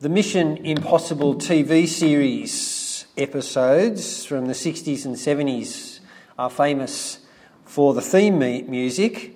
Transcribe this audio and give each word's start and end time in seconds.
The 0.00 0.08
Mission 0.08 0.64
Impossible 0.64 1.34
TV 1.34 1.86
series 1.86 3.04
episodes 3.18 4.24
from 4.24 4.46
the 4.46 4.54
60s 4.54 5.04
and 5.04 5.14
70s 5.14 6.00
are 6.38 6.48
famous 6.48 7.18
for 7.66 7.92
the 7.92 8.00
theme 8.00 8.38
music 8.38 9.34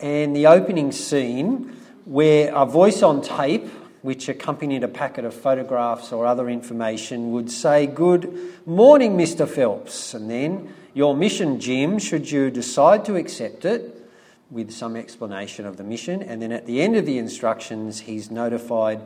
and 0.00 0.34
the 0.34 0.48
opening 0.48 0.90
scene 0.90 1.76
where 2.04 2.52
a 2.52 2.66
voice 2.66 3.04
on 3.04 3.22
tape, 3.22 3.68
which 4.02 4.28
accompanied 4.28 4.82
a 4.82 4.88
packet 4.88 5.24
of 5.24 5.34
photographs 5.34 6.10
or 6.10 6.26
other 6.26 6.50
information, 6.50 7.30
would 7.30 7.48
say, 7.48 7.86
Good 7.86 8.36
morning, 8.66 9.16
Mr. 9.16 9.48
Phelps, 9.48 10.14
and 10.14 10.28
then, 10.28 10.74
Your 10.94 11.14
mission, 11.14 11.60
Jim, 11.60 12.00
should 12.00 12.28
you 12.28 12.50
decide 12.50 13.04
to 13.04 13.14
accept 13.14 13.64
it, 13.64 14.04
with 14.50 14.72
some 14.72 14.96
explanation 14.96 15.64
of 15.64 15.76
the 15.76 15.84
mission, 15.84 16.24
and 16.24 16.42
then 16.42 16.50
at 16.50 16.66
the 16.66 16.82
end 16.82 16.96
of 16.96 17.06
the 17.06 17.18
instructions, 17.18 18.00
he's 18.00 18.32
notified 18.32 19.00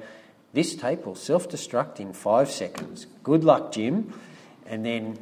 this 0.56 0.74
tape 0.74 1.04
will 1.04 1.14
self 1.14 1.50
destruct 1.50 2.00
in 2.00 2.14
five 2.14 2.50
seconds. 2.50 3.06
Good 3.22 3.44
luck, 3.44 3.72
Jim. 3.72 4.14
And 4.64 4.86
then 4.86 5.18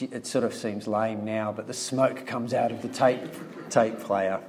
it 0.00 0.28
sort 0.28 0.44
of 0.44 0.54
seems 0.54 0.86
lame 0.86 1.24
now, 1.24 1.50
but 1.50 1.66
the 1.66 1.74
smoke 1.74 2.24
comes 2.24 2.54
out 2.54 2.70
of 2.70 2.80
the 2.80 2.88
tape, 2.88 3.20
tape 3.68 3.98
player. 3.98 4.40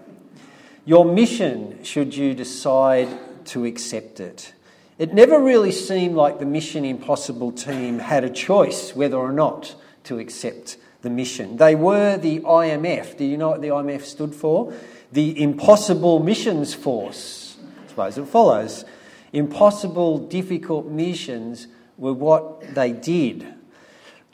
Your 0.86 1.06
mission, 1.06 1.84
should 1.84 2.16
you 2.16 2.36
decide 2.36 3.08
to 3.46 3.66
accept 3.66 4.20
it. 4.20 4.54
It 5.00 5.16
never 5.16 5.40
really 5.40 5.72
seemed 5.72 6.16
like 6.16 6.38
the 6.38 6.46
Mission 6.46 6.86
Impossible 6.86 7.52
team 7.52 7.98
had 7.98 8.24
a 8.24 8.30
choice 8.30 8.96
whether 8.96 9.18
or 9.18 9.32
not 9.32 9.74
to 10.04 10.20
accept 10.20 10.78
the 11.02 11.10
mission. 11.10 11.58
They 11.58 11.74
were 11.74 12.16
the 12.16 12.42
IMF. 12.42 13.18
Do 13.18 13.26
you 13.26 13.38
know 13.38 13.50
what 13.50 13.62
the 13.62 13.70
IMF 13.70 14.04
stood 14.04 14.36
for? 14.36 14.72
The 15.12 15.42
Impossible 15.42 16.20
Missions 16.20 16.76
Force. 16.76 17.58
I 17.84 17.90
suppose 17.90 18.18
it 18.20 18.28
follows 18.28 18.86
impossible, 19.34 20.18
difficult 20.18 20.88
missions 20.88 21.68
were 21.98 22.14
what 22.14 22.76
they 22.76 22.92
did. 22.92 23.46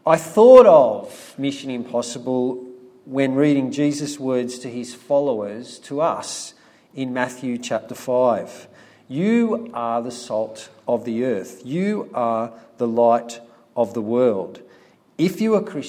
I 0.06 0.18
thought 0.18 0.66
of 0.66 1.34
Mission 1.38 1.72
Impossible 1.72 2.64
when 3.06 3.36
reading 3.36 3.72
Jesus' 3.72 4.20
words 4.20 4.60
to 4.60 4.70
his 4.70 4.94
followers, 4.94 5.80
to 5.80 6.02
us, 6.02 6.54
in 6.94 7.14
Matthew 7.14 7.58
chapter 7.58 7.96
5. 7.96 8.68
You 9.08 9.70
are 9.74 10.02
the 10.02 10.12
salt 10.12 10.70
of 10.88 11.06
the 11.06 11.26
earth, 11.26 11.62
you 11.66 12.10
are 12.14 12.52
the 12.78 12.88
light 12.88 13.40
of 13.76 13.94
the 13.94 14.02
world. 14.02 14.62
If 15.18 15.40
you 15.40 15.56
are 15.56 15.62
a 15.62 15.84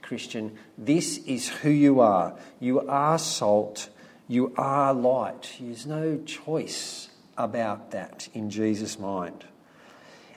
Christian, 0.00 0.56
this 0.78 1.18
is 1.18 1.48
who 1.48 1.70
you 1.70 2.00
are. 2.00 2.34
You 2.58 2.80
are 2.88 3.18
salt, 3.18 3.88
you 4.26 4.52
are 4.56 4.94
light. 4.94 5.56
There's 5.60 5.86
no 5.86 6.18
choice 6.24 7.09
about 7.36 7.90
that 7.90 8.28
in 8.34 8.50
Jesus' 8.50 8.98
mind. 8.98 9.44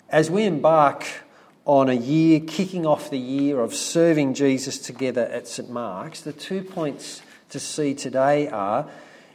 As 0.09 0.29
we 0.29 0.43
embark 0.45 1.05
on 1.65 1.89
a 1.89 1.93
year, 1.93 2.39
kicking 2.39 2.85
off 2.85 3.09
the 3.09 3.17
year 3.17 3.59
of 3.59 3.73
serving 3.73 4.33
Jesus 4.33 4.77
together 4.77 5.25
at 5.25 5.47
St. 5.47 5.69
Mark's, 5.69 6.21
the 6.21 6.33
two 6.33 6.61
points 6.61 7.21
to 7.49 7.59
see 7.59 7.93
today 7.93 8.47
are 8.47 8.87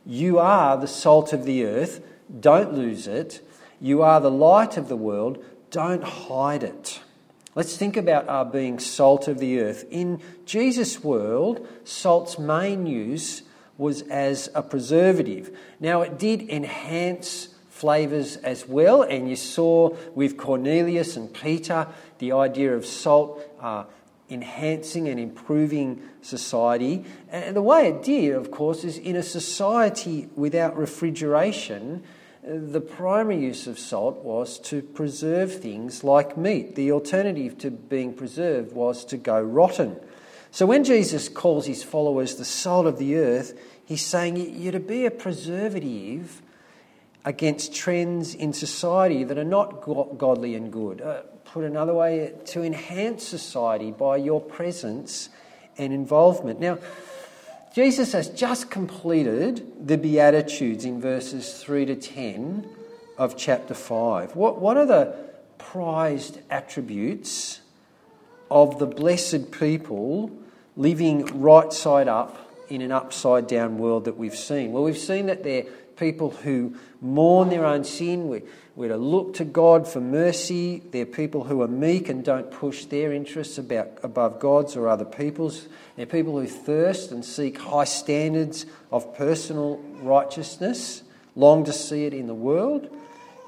you 0.04 0.38
are 0.38 0.76
the 0.76 0.86
salt 0.86 1.32
of 1.32 1.44
the 1.44 1.64
earth, 1.64 2.00
don't 2.40 2.74
lose 2.74 3.06
it. 3.06 3.46
You 3.80 4.02
are 4.02 4.20
the 4.20 4.30
light 4.30 4.76
of 4.76 4.88
the 4.88 4.96
world, 4.96 5.44
don't 5.70 6.02
hide 6.02 6.62
it. 6.62 7.00
Let's 7.54 7.76
think 7.76 7.96
about 7.96 8.28
our 8.28 8.44
being 8.44 8.78
salt 8.78 9.28
of 9.28 9.38
the 9.38 9.60
earth. 9.60 9.84
In 9.90 10.20
Jesus' 10.46 11.02
world, 11.02 11.66
salt's 11.84 12.38
main 12.38 12.86
use 12.86 13.42
was 13.78 14.02
as 14.02 14.50
a 14.54 14.62
preservative. 14.62 15.56
Now, 15.80 16.02
it 16.02 16.18
did 16.18 16.42
enhance 16.50 17.48
flavours 17.70 18.36
as 18.38 18.66
well. 18.66 19.02
And 19.02 19.30
you 19.30 19.36
saw 19.36 19.96
with 20.14 20.36
Cornelius 20.36 21.16
and 21.16 21.32
Peter 21.32 21.86
the 22.18 22.32
idea 22.32 22.74
of 22.74 22.84
salt 22.84 23.40
uh, 23.60 23.84
enhancing 24.28 25.08
and 25.08 25.18
improving 25.18 26.02
society. 26.20 27.04
And 27.30 27.56
the 27.56 27.62
way 27.62 27.88
it 27.88 28.02
did, 28.02 28.34
of 28.34 28.50
course, 28.50 28.84
is 28.84 28.98
in 28.98 29.16
a 29.16 29.22
society 29.22 30.28
without 30.34 30.76
refrigeration. 30.76 32.02
The 32.42 32.80
primary 32.80 33.38
use 33.38 33.66
of 33.66 33.78
salt 33.78 34.18
was 34.24 34.58
to 34.60 34.82
preserve 34.82 35.60
things 35.60 36.02
like 36.02 36.36
meat. 36.36 36.74
The 36.74 36.92
alternative 36.92 37.58
to 37.58 37.70
being 37.70 38.12
preserved 38.12 38.72
was 38.72 39.04
to 39.06 39.16
go 39.16 39.40
rotten. 39.40 40.00
So 40.50 40.66
when 40.66 40.84
Jesus 40.84 41.28
calls 41.28 41.66
his 41.66 41.82
followers 41.82 42.36
the 42.36 42.44
salt 42.44 42.86
of 42.86 42.98
the 42.98 43.16
earth, 43.16 43.58
he's 43.84 44.04
saying 44.04 44.36
you're 44.60 44.72
to 44.72 44.80
be 44.80 45.06
a 45.06 45.10
preservative 45.10 46.42
against 47.24 47.74
trends 47.74 48.34
in 48.34 48.52
society 48.52 49.24
that 49.24 49.36
are 49.36 49.44
not 49.44 49.82
godly 50.18 50.54
and 50.54 50.72
good. 50.72 51.00
Uh, 51.00 51.22
put 51.44 51.64
another 51.64 51.94
way, 51.94 52.32
to 52.46 52.62
enhance 52.62 53.26
society 53.26 53.90
by 53.90 54.16
your 54.16 54.40
presence 54.40 55.28
and 55.76 55.92
involvement. 55.92 56.60
Now, 56.60 56.78
Jesus 57.74 58.12
has 58.12 58.28
just 58.28 58.70
completed 58.70 59.86
the 59.86 59.98
Beatitudes 59.98 60.84
in 60.84 61.00
verses 61.00 61.54
3 61.54 61.86
to 61.86 61.96
10 61.96 62.68
of 63.16 63.36
chapter 63.36 63.74
5. 63.74 64.36
What, 64.36 64.60
what 64.60 64.76
are 64.76 64.86
the 64.86 65.16
prized 65.58 66.40
attributes 66.50 67.60
of 68.50 68.78
the 68.78 68.86
blessed 68.86 69.50
people 69.52 70.30
living 70.76 71.40
right 71.40 71.72
side 71.72 72.08
up 72.08 72.36
in 72.68 72.82
an 72.82 72.92
upside 72.92 73.46
down 73.46 73.78
world 73.78 74.04
that 74.04 74.16
we've 74.16 74.36
seen? 74.36 74.72
Well, 74.72 74.84
we've 74.84 74.98
seen 74.98 75.26
that 75.26 75.42
they're 75.42 75.66
people 75.98 76.30
who 76.30 76.74
mourn 77.00 77.48
their 77.50 77.66
own 77.66 77.84
sin. 77.84 78.28
We're, 78.28 78.88
to 78.88 78.96
look 78.96 79.34
to 79.34 79.44
God 79.44 79.88
for 79.88 80.00
mercy. 80.00 80.82
They're 80.92 81.06
people 81.06 81.44
who 81.44 81.62
are 81.62 81.68
meek 81.68 82.08
and 82.08 82.24
don't 82.24 82.50
push 82.50 82.84
their 82.84 83.12
interests 83.12 83.58
about, 83.58 83.98
above 84.02 84.38
God's 84.38 84.76
or 84.76 84.88
other 84.88 85.04
people's. 85.04 85.66
They're 85.96 86.06
people 86.06 86.38
who 86.38 86.46
thirst 86.46 87.10
and 87.10 87.24
seek 87.24 87.58
high 87.58 87.84
standards 87.84 88.66
of 88.92 89.16
personal 89.16 89.78
righteousness, 90.00 91.02
long 91.34 91.64
to 91.64 91.72
see 91.72 92.04
it 92.04 92.14
in 92.14 92.28
the 92.28 92.34
world, 92.34 92.88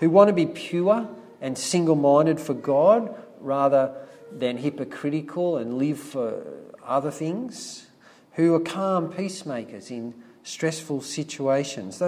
who 0.01 0.11
want 0.11 0.29
to 0.29 0.35
be 0.35 0.47
pure 0.47 1.09
and 1.41 1.57
single 1.57 1.97
minded 1.97 2.41
for 2.41 2.55
God 2.55 3.15
rather 3.41 3.95
than 4.33 4.59
hypocritical 4.59 5.57
and 5.57 5.79
live 5.79 5.99
for 5.99 6.43
other 6.85 7.11
things, 7.11 7.87
who 8.33 8.55
are 8.55 8.61
calm 8.61 9.13
peacemakers 9.13 9.91
in 9.91 10.15
stressful 10.43 11.03
situations. 11.03 12.03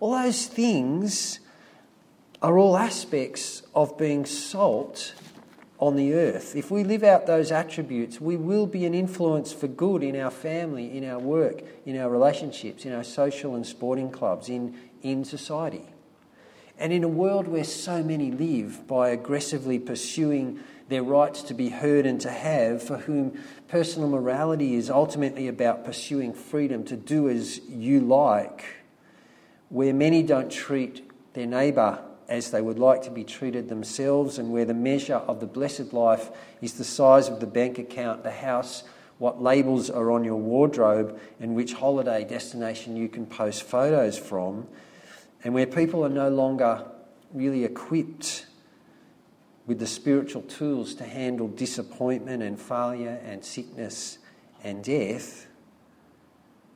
All 0.00 0.12
those 0.12 0.46
things 0.46 1.40
are 2.42 2.58
all 2.58 2.76
aspects 2.76 3.62
of 3.74 3.96
being 3.98 4.24
salt 4.26 5.14
on 5.78 5.96
the 5.96 6.14
earth. 6.14 6.56
If 6.56 6.70
we 6.70 6.82
live 6.82 7.04
out 7.04 7.26
those 7.26 7.52
attributes, 7.52 8.20
we 8.20 8.36
will 8.36 8.66
be 8.66 8.84
an 8.84 8.94
influence 8.94 9.52
for 9.52 9.68
good 9.68 10.02
in 10.02 10.16
our 10.16 10.30
family, 10.30 10.96
in 10.96 11.08
our 11.08 11.18
work, 11.18 11.62
in 11.86 11.96
our 11.98 12.10
relationships, 12.10 12.84
in 12.84 12.92
our 12.92 13.04
social 13.04 13.54
and 13.54 13.66
sporting 13.66 14.10
clubs, 14.10 14.48
in, 14.48 14.76
in 15.02 15.24
society. 15.24 15.86
And 16.78 16.92
in 16.92 17.02
a 17.04 17.08
world 17.08 17.48
where 17.48 17.64
so 17.64 18.02
many 18.02 18.30
live 18.30 18.86
by 18.86 19.10
aggressively 19.10 19.78
pursuing 19.78 20.60
their 20.88 21.02
rights 21.02 21.42
to 21.42 21.54
be 21.54 21.68
heard 21.68 22.06
and 22.06 22.20
to 22.22 22.30
have, 22.30 22.82
for 22.82 22.96
whom 22.96 23.38
personal 23.68 24.08
morality 24.08 24.74
is 24.74 24.90
ultimately 24.90 25.46
about 25.48 25.84
pursuing 25.84 26.32
freedom 26.32 26.84
to 26.84 26.96
do 26.96 27.28
as 27.28 27.60
you 27.68 28.00
like, 28.00 28.64
where 29.68 29.92
many 29.92 30.22
don't 30.22 30.50
treat 30.50 31.08
their 31.34 31.46
neighbour 31.46 32.02
as 32.28 32.50
they 32.50 32.60
would 32.60 32.78
like 32.78 33.02
to 33.02 33.10
be 33.10 33.24
treated 33.24 33.68
themselves, 33.68 34.38
and 34.38 34.52
where 34.52 34.64
the 34.64 34.74
measure 34.74 35.16
of 35.16 35.40
the 35.40 35.46
blessed 35.46 35.92
life 35.92 36.30
is 36.60 36.74
the 36.74 36.84
size 36.84 37.28
of 37.28 37.40
the 37.40 37.46
bank 37.46 37.78
account, 37.78 38.22
the 38.22 38.30
house, 38.30 38.84
what 39.18 39.42
labels 39.42 39.90
are 39.90 40.10
on 40.10 40.24
your 40.24 40.36
wardrobe, 40.36 41.18
and 41.40 41.54
which 41.54 41.72
holiday 41.72 42.24
destination 42.24 42.96
you 42.96 43.08
can 43.08 43.26
post 43.26 43.62
photos 43.62 44.18
from, 44.18 44.66
and 45.44 45.54
where 45.54 45.66
people 45.66 46.04
are 46.04 46.10
no 46.10 46.28
longer 46.28 46.84
really 47.32 47.64
equipped 47.64 48.46
with 49.68 49.78
the 49.78 49.86
spiritual 49.86 50.40
tools 50.42 50.94
to 50.94 51.04
handle 51.04 51.46
disappointment 51.46 52.42
and 52.42 52.58
failure 52.58 53.20
and 53.22 53.44
sickness 53.44 54.16
and 54.64 54.82
death, 54.82 55.46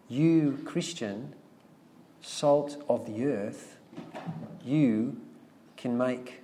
you, 0.08 0.60
Christian, 0.66 1.34
salt 2.20 2.84
of 2.90 3.06
the 3.06 3.24
earth, 3.24 3.78
you 4.62 5.18
can 5.78 5.96
make 5.96 6.42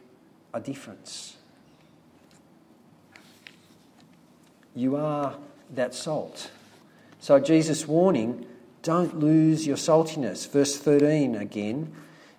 a 0.54 0.58
difference. 0.58 1.36
You 4.74 4.96
are 4.96 5.36
that 5.74 5.94
salt. 5.94 6.50
So, 7.20 7.38
Jesus' 7.38 7.86
warning 7.86 8.46
don't 8.82 9.18
lose 9.18 9.66
your 9.66 9.76
saltiness. 9.76 10.50
Verse 10.50 10.78
13 10.78 11.34
again 11.34 11.92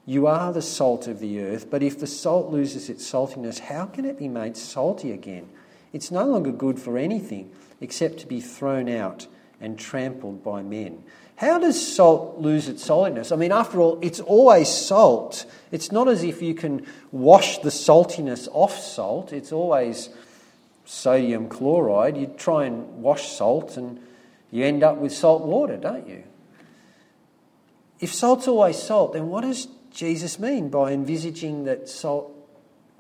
you 0.10 0.26
are 0.26 0.52
the 0.52 0.60
salt 0.60 1.06
of 1.08 1.20
the 1.20 1.40
earth, 1.40 1.70
but 1.70 1.84
if 1.84 2.00
the 2.00 2.08
salt 2.08 2.50
loses 2.50 2.90
its 2.90 3.08
saltiness, 3.08 3.60
how 3.60 3.86
can 3.86 4.06
it 4.06 4.18
be 4.18 4.28
made 4.28 4.58
salty 4.58 5.12
again? 5.12 5.48
It's 5.94 6.10
no 6.10 6.26
longer 6.26 6.52
good 6.52 6.80
for 6.80 6.98
anything 6.98 7.52
except 7.80 8.18
to 8.22 8.26
be 8.26 8.42
thrown 8.42 8.90
out 8.90 9.28
and 9.62 9.78
trampled 9.78 10.44
by 10.44 10.64
men. 10.64 11.04
how 11.36 11.60
does 11.60 11.80
salt 11.96 12.40
lose 12.40 12.68
its 12.68 12.84
saltiness? 12.88 13.32
I 13.32 13.36
mean, 13.36 13.52
after 13.52 13.80
all, 13.80 14.00
it's 14.02 14.20
always 14.20 14.68
salt. 14.68 15.46
It's 15.72 15.92
not 15.92 16.08
as 16.08 16.24
if 16.24 16.42
you 16.42 16.56
can 16.56 16.88
wash 17.12 17.60
the 17.60 17.70
saltiness 17.70 18.48
off 18.52 18.80
salt, 18.80 19.32
it's 19.32 19.52
always 19.52 20.10
sodium 20.86 21.48
chloride. 21.48 22.18
You 22.18 22.34
try 22.36 22.66
and 22.66 23.04
wash 23.04 23.30
salt 23.30 23.78
and 23.78 24.02
you 24.50 24.66
end 24.66 24.82
up 24.82 24.98
with 24.98 25.14
salt 25.14 25.44
water, 25.44 25.78
don't 25.78 26.10
you? 26.10 26.24
If 28.00 28.12
salt's 28.12 28.48
always 28.48 28.82
salt, 28.82 29.14
then 29.14 29.28
what 29.28 29.42
does 29.42 29.68
Jesus 30.00 30.40
mean 30.40 30.70
by 30.70 30.94
envisaging 30.94 31.66
that 31.66 31.90
salt 31.90 32.34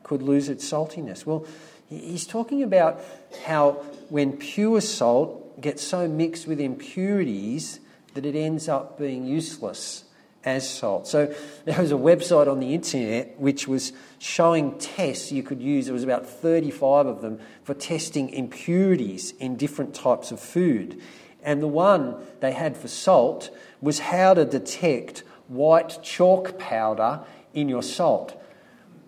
could 0.04 0.22
lose 0.22 0.50
its 0.50 0.70
saltiness? 0.70 1.26
Well, 1.26 1.46
he's 1.88 2.28
talking 2.28 2.62
about 2.62 3.00
how 3.46 3.72
when 4.10 4.36
pure 4.36 4.82
salt 4.82 5.62
gets 5.62 5.82
so 5.82 6.10
mixed 6.10 6.46
with 6.46 6.60
impurities 6.60 7.80
that 8.16 8.26
it 8.26 8.36
ends 8.36 8.68
up 8.68 8.98
being 8.98 9.26
useless 9.26 10.04
as 10.44 10.70
salt. 10.70 11.08
So 11.08 11.34
there 11.64 11.80
was 11.80 11.94
a 11.94 11.96
website 11.96 12.52
on 12.52 12.60
the 12.60 12.74
internet 12.74 13.40
which 13.40 13.66
was 13.66 13.94
showing 14.18 14.78
tests 14.78 15.32
you 15.32 15.42
could 15.42 15.62
use. 15.62 15.86
There 15.86 15.94
was 15.94 16.04
about 16.04 16.28
35 16.28 17.06
of 17.06 17.22
them 17.22 17.40
for 17.64 17.74
testing 17.74 18.30
impurities 18.30 19.32
in 19.40 19.56
different 19.56 19.96
types 19.96 20.34
of 20.34 20.42
food. 20.42 21.02
And 21.44 21.62
the 21.62 21.68
one 21.70 22.18
they 22.42 22.52
had 22.52 22.76
for 22.76 22.90
salt 22.90 23.52
was 23.80 24.00
how 24.00 24.34
to 24.34 24.44
detect 24.44 25.24
white 25.50 26.02
chalk 26.02 26.58
powder 26.58 27.22
in 27.54 27.68
your 27.68 27.84
salt. 27.84 28.42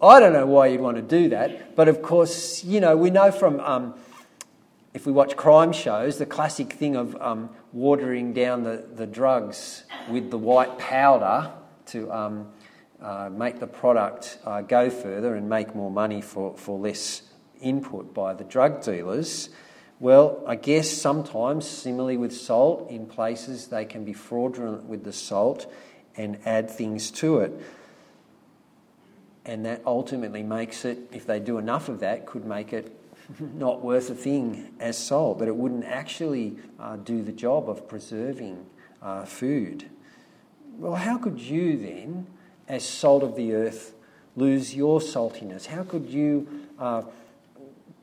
I 0.02 0.20
don't 0.20 0.34
know 0.34 0.48
why 0.48 0.68
you'd 0.68 0.82
want 0.82 0.98
to 0.98 1.04
do 1.04 1.30
that, 1.30 1.76
but 1.76 1.88
of 1.88 2.02
course, 2.02 2.64
you 2.64 2.80
know, 2.80 2.98
we 2.98 3.12
know 3.12 3.32
from 3.32 3.60
um, 3.60 3.94
if 4.94 5.06
we 5.06 5.12
watch 5.12 5.38
crime 5.38 5.72
shows, 5.72 6.18
the 6.18 6.26
classic 6.26 6.74
thing 6.74 6.96
of 6.96 7.16
um, 7.22 7.50
watering 7.72 8.34
down 8.34 8.64
the, 8.64 8.86
the 8.96 9.08
drugs 9.08 9.84
with 10.10 10.32
the 10.32 10.38
white 10.38 10.78
powder 10.78 11.52
to 11.88 12.12
um, 12.12 12.48
uh, 13.02 13.30
make 13.32 13.60
the 13.60 13.68
product 13.68 14.40
uh, 14.44 14.62
go 14.62 14.90
further 14.90 15.36
and 15.36 15.48
make 15.48 15.76
more 15.76 15.92
money 15.92 16.22
for, 16.22 16.58
for 16.58 16.78
less 16.78 17.22
input 17.62 18.14
by 18.14 18.34
the 18.34 18.44
drug 18.44 18.84
dealers. 18.84 19.50
Well, 20.00 20.44
I 20.48 20.56
guess 20.56 20.90
sometimes, 20.90 21.68
similarly 21.68 22.18
with 22.18 22.36
salt, 22.36 22.90
in 22.90 23.06
places 23.06 23.68
they 23.68 23.86
can 23.86 24.04
be 24.04 24.14
fraudulent 24.14 24.86
with 24.86 25.04
the 25.04 25.14
salt 25.14 25.72
and 26.18 26.40
add 26.46 26.70
things 26.70 27.12
to 27.12 27.40
it. 27.40 27.52
And 29.46 29.66
that 29.66 29.82
ultimately 29.86 30.44
makes 30.44 30.86
it, 30.86 31.00
if 31.12 31.26
they 31.26 31.40
do 31.40 31.58
enough 31.58 31.90
of 31.90 32.00
that, 32.02 32.26
could 32.26 32.46
make 32.46 32.74
it 32.74 32.96
not 33.40 33.84
worth 33.84 34.10
a 34.10 34.16
thing 34.16 34.74
as 34.80 34.98
salt, 34.98 35.40
but 35.40 35.48
it 35.48 35.56
wouldn't 35.56 35.86
actually 35.86 36.58
uh, 36.80 36.98
do 36.98 37.22
the 37.22 37.32
job 37.32 37.70
of 37.70 37.88
preserving 37.88 38.66
uh, 39.02 39.26
food. 39.26 39.90
Well, 40.78 40.96
how 40.96 41.18
could 41.18 41.40
you 41.40 41.78
then, 41.78 42.28
as 42.68 42.88
salt 42.88 43.24
of 43.24 43.36
the 43.36 43.54
earth, 43.54 43.94
lose 44.36 44.76
your 44.76 45.00
saltiness? 45.00 45.66
How 45.66 45.84
could 45.84 46.10
you 46.10 46.48
uh, 46.80 47.04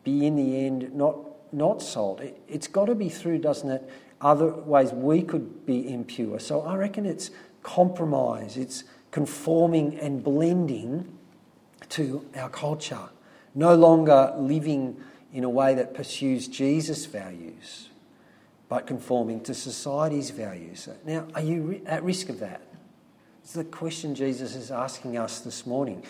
be 0.05 0.27
in 0.27 0.37
the 0.37 0.65
end 0.65 0.95
not, 0.95 1.19
not 1.53 1.83
salt? 1.83 2.21
It, 2.21 2.41
it's 2.49 2.67
got 2.67 2.87
to 2.87 2.95
be 2.95 3.09
through, 3.09 3.39
doesn't 3.39 3.71
it? 3.71 3.89
Other 4.21 4.49
ways 4.49 4.93
we 4.93 5.23
could 5.23 5.65
be 5.65 5.93
impure. 5.93 6.41
So 6.41 6.63
I 6.63 6.77
reckon 6.77 7.07
it's 7.07 7.31
compromise, 7.69 8.57
it's 8.57 8.85
conforming 9.11 9.99
and 9.99 10.25
blending 10.25 11.19
to 11.91 12.25
our 12.35 12.49
culture. 12.49 13.11
No 13.55 13.75
longer 13.75 14.35
living 14.39 14.97
in 15.35 15.45
a 15.45 15.51
way 15.51 15.75
that 15.75 15.93
pursues 15.93 16.49
Jesus' 16.49 17.05
values, 17.05 17.91
but 18.71 18.87
conforming 18.87 19.43
to 19.43 19.55
society's 19.55 20.31
values. 20.31 20.89
Now, 21.05 21.27
are 21.35 21.43
you 21.43 21.83
at 21.85 22.03
risk 22.03 22.31
of 22.31 22.41
that? 22.41 22.63
It's 23.43 23.53
the 23.53 23.65
question 23.65 24.15
Jesus 24.15 24.55
is 24.55 24.71
asking 24.71 25.19
us 25.19 25.41
this 25.41 25.67
morning. 25.67 26.03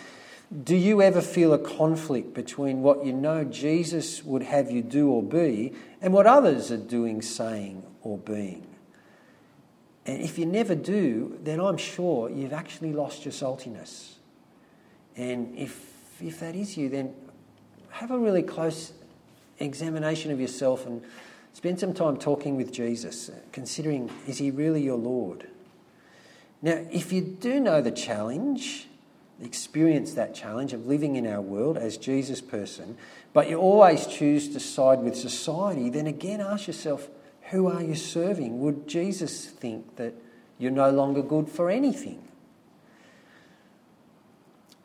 Do 0.63 0.77
you 0.77 1.01
ever 1.01 1.21
feel 1.21 1.53
a 1.53 1.59
conflict 1.59 2.33
between 2.33 2.81
what 2.81 3.05
you 3.05 3.11
know 3.11 3.43
Jesus 3.43 4.23
would 4.23 4.43
have 4.43 4.71
you 4.71 4.81
do 4.81 5.09
or 5.09 5.21
be 5.21 5.73
and 6.01 6.13
what 6.13 6.25
others 6.25 6.71
are 6.71 6.77
doing, 6.77 7.21
saying, 7.21 7.83
or 8.01 8.17
being? 8.17 8.68
And 10.05 10.21
if 10.21 10.39
you 10.39 10.45
never 10.45 10.75
do, 10.75 11.37
then 11.43 11.59
I'm 11.59 11.77
sure 11.77 12.29
you've 12.29 12.53
actually 12.53 12.93
lost 12.93 13.25
your 13.25 13.31
saltiness. 13.31 14.13
And 15.15 15.57
if, 15.57 16.21
if 16.21 16.39
that 16.39 16.55
is 16.55 16.77
you, 16.77 16.89
then 16.89 17.13
have 17.89 18.11
a 18.11 18.17
really 18.17 18.43
close 18.43 18.93
examination 19.59 20.31
of 20.31 20.39
yourself 20.39 20.85
and 20.85 21.03
spend 21.53 21.79
some 21.79 21.93
time 21.93 22.17
talking 22.17 22.55
with 22.55 22.71
Jesus, 22.71 23.29
considering 23.51 24.09
is 24.27 24.37
he 24.37 24.51
really 24.51 24.81
your 24.81 24.97
Lord? 24.97 25.47
Now, 26.61 26.85
if 26.91 27.11
you 27.11 27.21
do 27.21 27.59
know 27.59 27.81
the 27.81 27.91
challenge, 27.91 28.87
experience 29.41 30.13
that 30.13 30.35
challenge 30.35 30.73
of 30.73 30.85
living 30.85 31.15
in 31.15 31.25
our 31.25 31.41
world 31.41 31.77
as 31.77 31.97
Jesus' 31.97 32.41
person, 32.41 32.97
but 33.33 33.49
you 33.49 33.57
always 33.57 34.05
choose 34.07 34.49
to 34.49 34.59
side 34.59 34.99
with 34.99 35.15
society, 35.15 35.89
then 35.89 36.07
again 36.07 36.41
ask 36.41 36.67
yourself, 36.67 37.09
who 37.51 37.67
are 37.67 37.81
you 37.81 37.95
serving? 37.95 38.59
Would 38.59 38.87
Jesus 38.87 39.45
think 39.45 39.95
that 39.95 40.13
you're 40.57 40.71
no 40.71 40.91
longer 40.91 41.21
good 41.21 41.49
for 41.49 41.69
anything? 41.69 42.21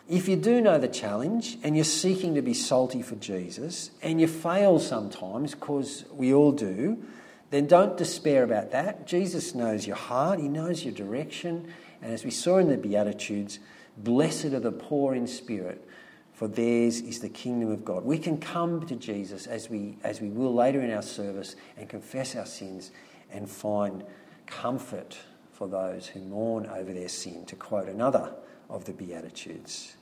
If 0.09 0.29
you 0.29 0.37
do 0.37 0.61
know 0.61 0.79
the 0.79 0.89
challenge 0.89 1.57
and 1.63 1.75
you're 1.75 1.85
seeking 1.85 2.35
to 2.35 2.43
be 2.43 2.55
salty 2.55 3.01
for 3.01 3.17
Jesus 3.17 3.91
and 4.03 4.21
you 4.21 4.27
fail 4.27 4.79
sometimes, 4.79 5.55
because 5.55 6.05
we 6.13 6.33
all 6.33 6.53
do, 6.53 7.03
then 7.51 7.67
don't 7.67 7.97
despair 7.97 8.45
about 8.45 8.71
that. 8.73 9.07
Jesus 9.07 9.55
knows 9.55 9.87
your 9.87 9.97
heart, 9.97 10.39
He 10.39 10.49
knows 10.49 10.85
your 10.85 10.93
direction. 10.93 11.73
And 12.03 12.13
as 12.13 12.25
we 12.25 12.31
saw 12.31 12.59
in 12.59 12.69
the 12.69 12.77
Beatitudes, 12.77 13.61
blessed 13.97 14.47
are 14.47 14.61
the 14.61 14.73
poor 14.73 15.15
in 15.15 15.27
spirit, 15.27 15.87
for 16.35 16.49
theirs 16.49 17.01
is 17.01 17.21
the 17.21 17.29
kingdom 17.29 17.71
of 17.71 17.85
God. 17.85 18.05
We 18.05 18.19
can 18.19 18.39
come 18.39 18.85
to 18.87 18.97
Jesus 18.97 19.47
as 19.47 19.71
we, 19.71 19.97
as 20.03 20.21
we 20.21 20.29
will 20.29 20.53
later 20.53 20.83
in 20.83 20.91
our 20.93 21.03
service 21.03 21.55
and 21.79 21.89
confess 21.89 22.35
our 22.35 22.47
sins 22.47 22.91
and 23.33 23.49
find 23.49 24.05
comfort 24.47 25.17
for 25.53 25.69
those 25.69 26.09
who 26.09 26.21
mourn 26.21 26.67
over 26.67 26.93
their 26.93 27.09
sin, 27.09 27.45
to 27.47 27.57
quote 27.57 27.89
another 27.89 28.33
of 28.69 28.85
the 28.85 28.93
Beatitudes. 28.93 29.95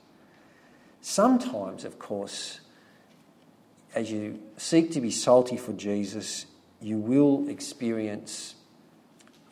Sometimes, 1.01 1.85
of 1.85 1.99
course, 1.99 2.61
as 3.93 4.11
you 4.11 4.39
seek 4.57 4.91
to 4.91 5.01
be 5.01 5.11
salty 5.11 5.57
for 5.57 5.73
Jesus, 5.73 6.47
you 6.81 6.97
will 6.97 7.47
experience 7.47 8.55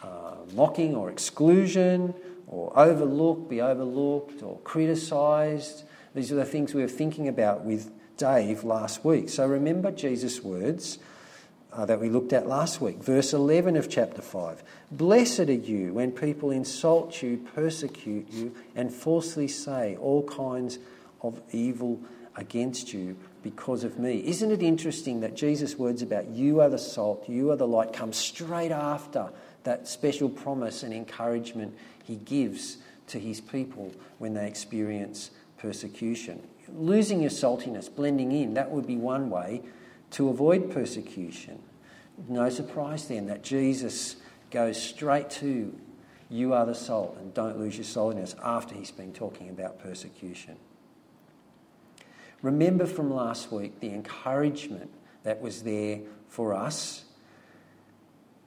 uh, 0.02 0.36
mocking 0.54 0.96
or 0.96 1.12
exclusion 1.12 2.16
or 2.48 2.78
overlooked, 2.78 3.50
be 3.50 3.62
overlooked 3.62 4.42
or 4.42 4.58
criticised. 4.60 5.84
These 6.14 6.32
are 6.32 6.36
the 6.36 6.46
things 6.46 6.74
we 6.74 6.82
were 6.82 6.88
thinking 6.88 7.28
about 7.28 7.64
with 7.64 7.92
Dave 8.18 8.64
last 8.64 9.06
week. 9.06 9.30
So 9.30 9.48
remember 9.48 9.92
Jesus' 9.92 10.44
words 10.44 11.00
uh, 11.74 11.86
that 11.86 12.00
we 12.00 12.10
looked 12.10 12.34
at 12.34 12.48
last 12.48 12.82
week. 12.82 12.98
Verse 12.98 13.34
11 13.34 13.78
of 13.78 13.90
chapter 13.90 14.22
5. 14.22 14.64
Blessed 14.92 15.40
are 15.40 15.54
you 15.54 15.94
when 15.94 16.12
people 16.12 16.52
insult 16.52 17.22
you, 17.22 17.46
persecute 17.56 18.30
you, 18.30 18.54
and 18.76 18.94
falsely 18.94 19.48
say 19.48 19.96
all 19.98 20.24
kinds 20.24 20.80
of 21.22 21.42
evil 21.52 22.00
against 22.36 22.94
you 22.94 23.16
because 23.44 23.84
of 23.84 23.98
me. 23.98 24.26
Isn't 24.26 24.52
it 24.52 24.62
interesting 24.62 25.22
that 25.22 25.36
Jesus' 25.36 25.78
words 25.78 26.02
about 26.02 26.28
you 26.28 26.62
are 26.62 26.70
the 26.70 26.78
salt, 26.78 27.28
you 27.28 27.52
are 27.52 27.56
the 27.56 27.68
light 27.68 27.94
come 27.94 28.14
straight 28.14 28.72
after 28.72 29.30
that 29.64 29.88
special 29.88 30.30
promise 30.30 30.84
and 30.84 30.94
encouragement 30.94 31.76
he 32.04 32.16
gives 32.16 32.78
to 33.08 33.20
his 33.20 33.42
people 33.42 33.92
when 34.20 34.34
they 34.34 34.48
experience 34.48 35.32
persecution? 35.62 36.42
Losing 36.74 37.22
your 37.22 37.30
saltiness, 37.30 37.94
blending 37.94 38.32
in, 38.32 38.54
that 38.56 38.72
would 38.72 38.88
be 38.88 38.96
one 38.98 39.30
way 39.30 39.62
to 40.12 40.30
avoid 40.30 40.72
persecution. 40.72 41.62
No 42.28 42.50
surprise 42.50 43.08
then 43.08 43.28
that 43.28 43.44
Jesus 43.44 44.18
goes 44.50 44.82
straight 44.82 45.30
to 45.30 45.74
you 46.30 46.54
are 46.54 46.66
the 46.66 46.74
salt 46.74 47.18
and 47.20 47.34
don't 47.34 47.60
lose 47.60 47.76
your 47.76 47.84
saltiness 47.84 48.36
after 48.42 48.74
he's 48.74 48.92
been 48.92 49.12
talking 49.12 49.50
about 49.50 49.80
persecution. 49.80 50.56
Remember 52.42 52.86
from 52.86 53.14
last 53.14 53.52
week 53.52 53.82
the 53.82 53.90
encouragement 53.90 54.90
that 55.24 55.42
was 55.42 55.64
there 55.64 56.00
for 56.30 56.54
us 56.54 57.04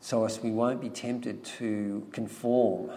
so 0.00 0.24
as 0.24 0.42
we 0.42 0.50
won't 0.50 0.80
be 0.80 0.88
tempted 0.88 1.44
to 1.44 2.06
conform. 2.10 2.90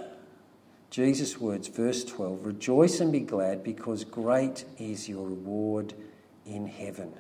Jesus' 0.90 1.40
words, 1.40 1.68
verse 1.68 2.04
12 2.04 2.46
Rejoice 2.46 3.00
and 3.00 3.12
be 3.12 3.20
glad 3.20 3.64
because 3.64 4.04
great 4.04 4.66
is 4.78 5.10
your 5.10 5.28
reward 5.28 5.94
in 6.46 6.68
heaven. 6.68 7.14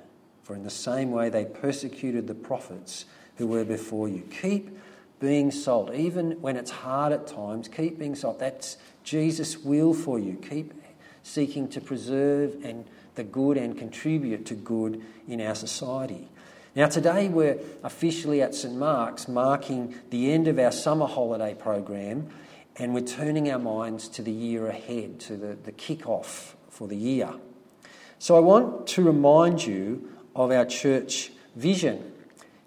For 0.43 0.55
in 0.55 0.63
the 0.63 0.69
same 0.69 1.11
way 1.11 1.29
they 1.29 1.45
persecuted 1.45 2.27
the 2.27 2.35
prophets 2.35 3.05
who 3.35 3.47
were 3.47 3.65
before 3.65 4.07
you. 4.07 4.21
Keep 4.41 4.77
being 5.19 5.51
salt, 5.51 5.93
even 5.93 6.41
when 6.41 6.55
it's 6.55 6.71
hard 6.71 7.11
at 7.11 7.27
times. 7.27 7.67
Keep 7.67 7.99
being 7.99 8.15
salt. 8.15 8.39
That's 8.39 8.77
Jesus' 9.03 9.57
will 9.57 9.93
for 9.93 10.19
you. 10.19 10.35
Keep 10.35 10.73
seeking 11.23 11.67
to 11.69 11.81
preserve 11.81 12.63
and 12.63 12.85
the 13.15 13.23
good 13.23 13.57
and 13.57 13.77
contribute 13.77 14.45
to 14.45 14.55
good 14.55 15.03
in 15.27 15.41
our 15.41 15.55
society. 15.55 16.29
Now, 16.75 16.87
today 16.87 17.27
we're 17.27 17.59
officially 17.83 18.41
at 18.41 18.53
St 18.53 18.75
Mark's, 18.75 19.27
marking 19.27 19.95
the 20.11 20.31
end 20.31 20.47
of 20.47 20.59
our 20.59 20.71
summer 20.71 21.07
holiday 21.07 21.55
program, 21.55 22.29
and 22.77 22.93
we're 22.93 23.01
turning 23.01 23.51
our 23.51 23.59
minds 23.59 24.07
to 24.09 24.21
the 24.21 24.31
year 24.31 24.67
ahead, 24.67 25.19
to 25.21 25.35
the, 25.35 25.55
the 25.55 25.71
kick-off 25.71 26.55
for 26.69 26.87
the 26.87 26.95
year. 26.95 27.29
So 28.19 28.35
I 28.35 28.39
want 28.39 28.87
to 28.87 29.03
remind 29.03 29.65
you 29.65 30.11
of 30.35 30.51
our 30.51 30.65
church 30.65 31.31
vision. 31.55 32.11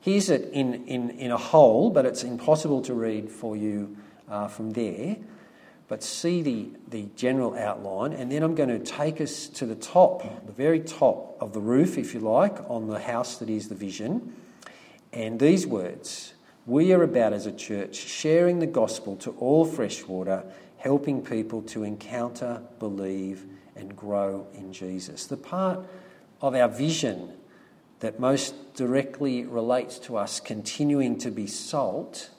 Here's 0.01 0.31
it 0.31 0.51
in, 0.53 0.87
in, 0.87 1.11
in 1.11 1.31
a 1.31 1.37
whole, 1.37 1.91
but 1.91 2.07
it's 2.07 2.25
impossible 2.25 2.83
to 2.83 2.95
read 2.95 3.31
for 3.31 3.57
you 3.57 3.97
uh, 4.29 4.49
from 4.49 4.73
there 4.73 5.17
but 5.91 6.05
see 6.05 6.41
the, 6.41 6.69
the 6.87 7.09
general 7.17 7.59
outline, 7.59 8.13
and 8.13 8.31
then 8.31 8.45
I'm 8.45 8.55
going 8.55 8.69
to 8.69 8.79
take 8.79 9.21
us 9.21 9.49
to 9.49 9.67
the 9.67 9.75
top, 9.75 10.47
the 10.47 10.53
very 10.53 10.79
top 10.79 11.37
of 11.43 11.53
the 11.53 11.59
roof, 11.59 11.99
if 11.99 12.15
you 12.15 12.21
like, 12.21 12.59
on 12.71 12.87
the 12.87 13.01
house 13.01 13.39
that 13.39 13.51
is 13.51 13.69
the 13.69 13.75
vision. 13.75 14.37
And 15.13 15.41
these 15.41 15.67
words 15.67 16.35
We 16.71 16.93
are 16.93 17.03
about 17.03 17.33
as 17.33 17.47
a 17.47 17.53
church 17.53 17.97
sharing 17.97 18.61
the 18.61 18.67
gospel 18.69 19.17
to 19.17 19.33
all 19.41 19.65
freshwater, 19.65 20.45
helping 20.77 21.21
people 21.21 21.63
to 21.63 21.83
encounter, 21.83 22.63
believe, 22.79 23.45
and 23.75 23.97
grow 23.97 24.47
in 24.55 24.73
Jesus. 24.73 25.27
The 25.27 25.37
part 25.37 25.81
of 26.41 26.55
our 26.55 26.69
vision 26.69 27.33
that 27.99 28.21
most 28.21 28.55
directly 28.75 29.45
relates 29.45 29.99
to 29.99 30.17
us 30.17 30.39
continuing 30.39 31.19
to 31.19 31.33
be 31.33 31.49
salt 31.49 32.31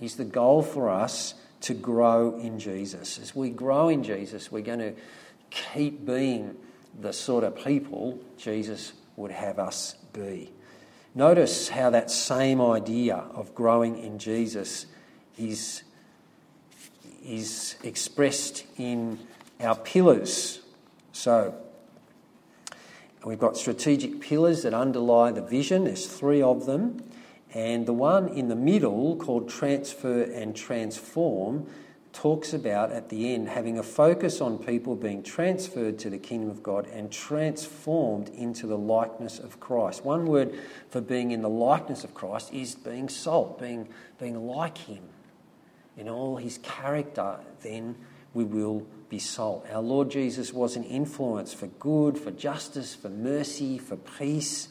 is 0.00 0.14
the 0.14 0.24
goal 0.24 0.62
for 0.62 0.88
us 0.88 1.34
to 1.62 1.74
grow 1.74 2.38
in 2.38 2.60
Jesus. 2.60 3.18
As 3.18 3.34
we 3.34 3.50
grow 3.50 3.88
in 3.88 4.04
Jesus, 4.04 4.52
we're 4.52 4.62
going 4.62 4.78
to 4.78 4.94
keep 5.50 6.06
being 6.06 6.56
the 7.00 7.12
sort 7.12 7.42
of 7.42 7.56
people 7.56 8.20
Jesus 8.38 8.92
would 9.16 9.32
have 9.32 9.58
us 9.58 9.96
be. 10.12 10.52
Notice 11.14 11.70
how 11.70 11.90
that 11.90 12.10
same 12.10 12.60
idea 12.60 13.16
of 13.34 13.52
growing 13.54 13.98
in 13.98 14.18
Jesus 14.18 14.86
is, 15.36 15.82
is 17.24 17.74
expressed 17.82 18.64
in 18.76 19.18
our 19.60 19.74
pillars. 19.74 20.60
So, 21.10 21.54
we've 23.24 23.40
got 23.40 23.56
strategic 23.56 24.20
pillars 24.20 24.62
that 24.62 24.72
underlie 24.72 25.32
the 25.32 25.42
vision, 25.42 25.84
there's 25.84 26.06
three 26.06 26.42
of 26.42 26.66
them. 26.66 27.02
And 27.52 27.86
the 27.86 27.92
one 27.92 28.28
in 28.28 28.46
the 28.46 28.54
middle, 28.54 29.16
called 29.16 29.48
Transfer 29.48 30.22
and 30.22 30.54
Transform, 30.54 31.66
talks 32.12 32.52
about 32.52 32.90
at 32.90 33.08
the 33.08 33.34
end 33.34 33.48
having 33.48 33.78
a 33.78 33.82
focus 33.82 34.40
on 34.40 34.58
people 34.58 34.96
being 34.96 35.22
transferred 35.22 35.98
to 36.00 36.10
the 36.10 36.18
kingdom 36.18 36.50
of 36.50 36.62
God 36.62 36.86
and 36.88 37.10
transformed 37.10 38.28
into 38.30 38.66
the 38.66 38.78
likeness 38.78 39.38
of 39.38 39.60
Christ. 39.60 40.04
One 40.04 40.26
word 40.26 40.58
for 40.88 41.00
being 41.00 41.30
in 41.30 41.42
the 41.42 41.48
likeness 41.48 42.04
of 42.04 42.14
Christ 42.14 42.52
is 42.52 42.74
being 42.74 43.08
salt, 43.08 43.60
being, 43.60 43.88
being 44.18 44.46
like 44.46 44.78
Him. 44.78 45.02
In 45.96 46.08
all 46.08 46.36
His 46.36 46.58
character, 46.58 47.38
then 47.62 47.96
we 48.34 48.44
will 48.44 48.86
be 49.08 49.18
salt. 49.18 49.66
Our 49.72 49.82
Lord 49.82 50.10
Jesus 50.10 50.52
was 50.52 50.76
an 50.76 50.84
influence 50.84 51.52
for 51.52 51.66
good, 51.66 52.18
for 52.18 52.30
justice, 52.30 52.94
for 52.94 53.08
mercy, 53.08 53.78
for 53.78 53.96
peace. 53.96 54.68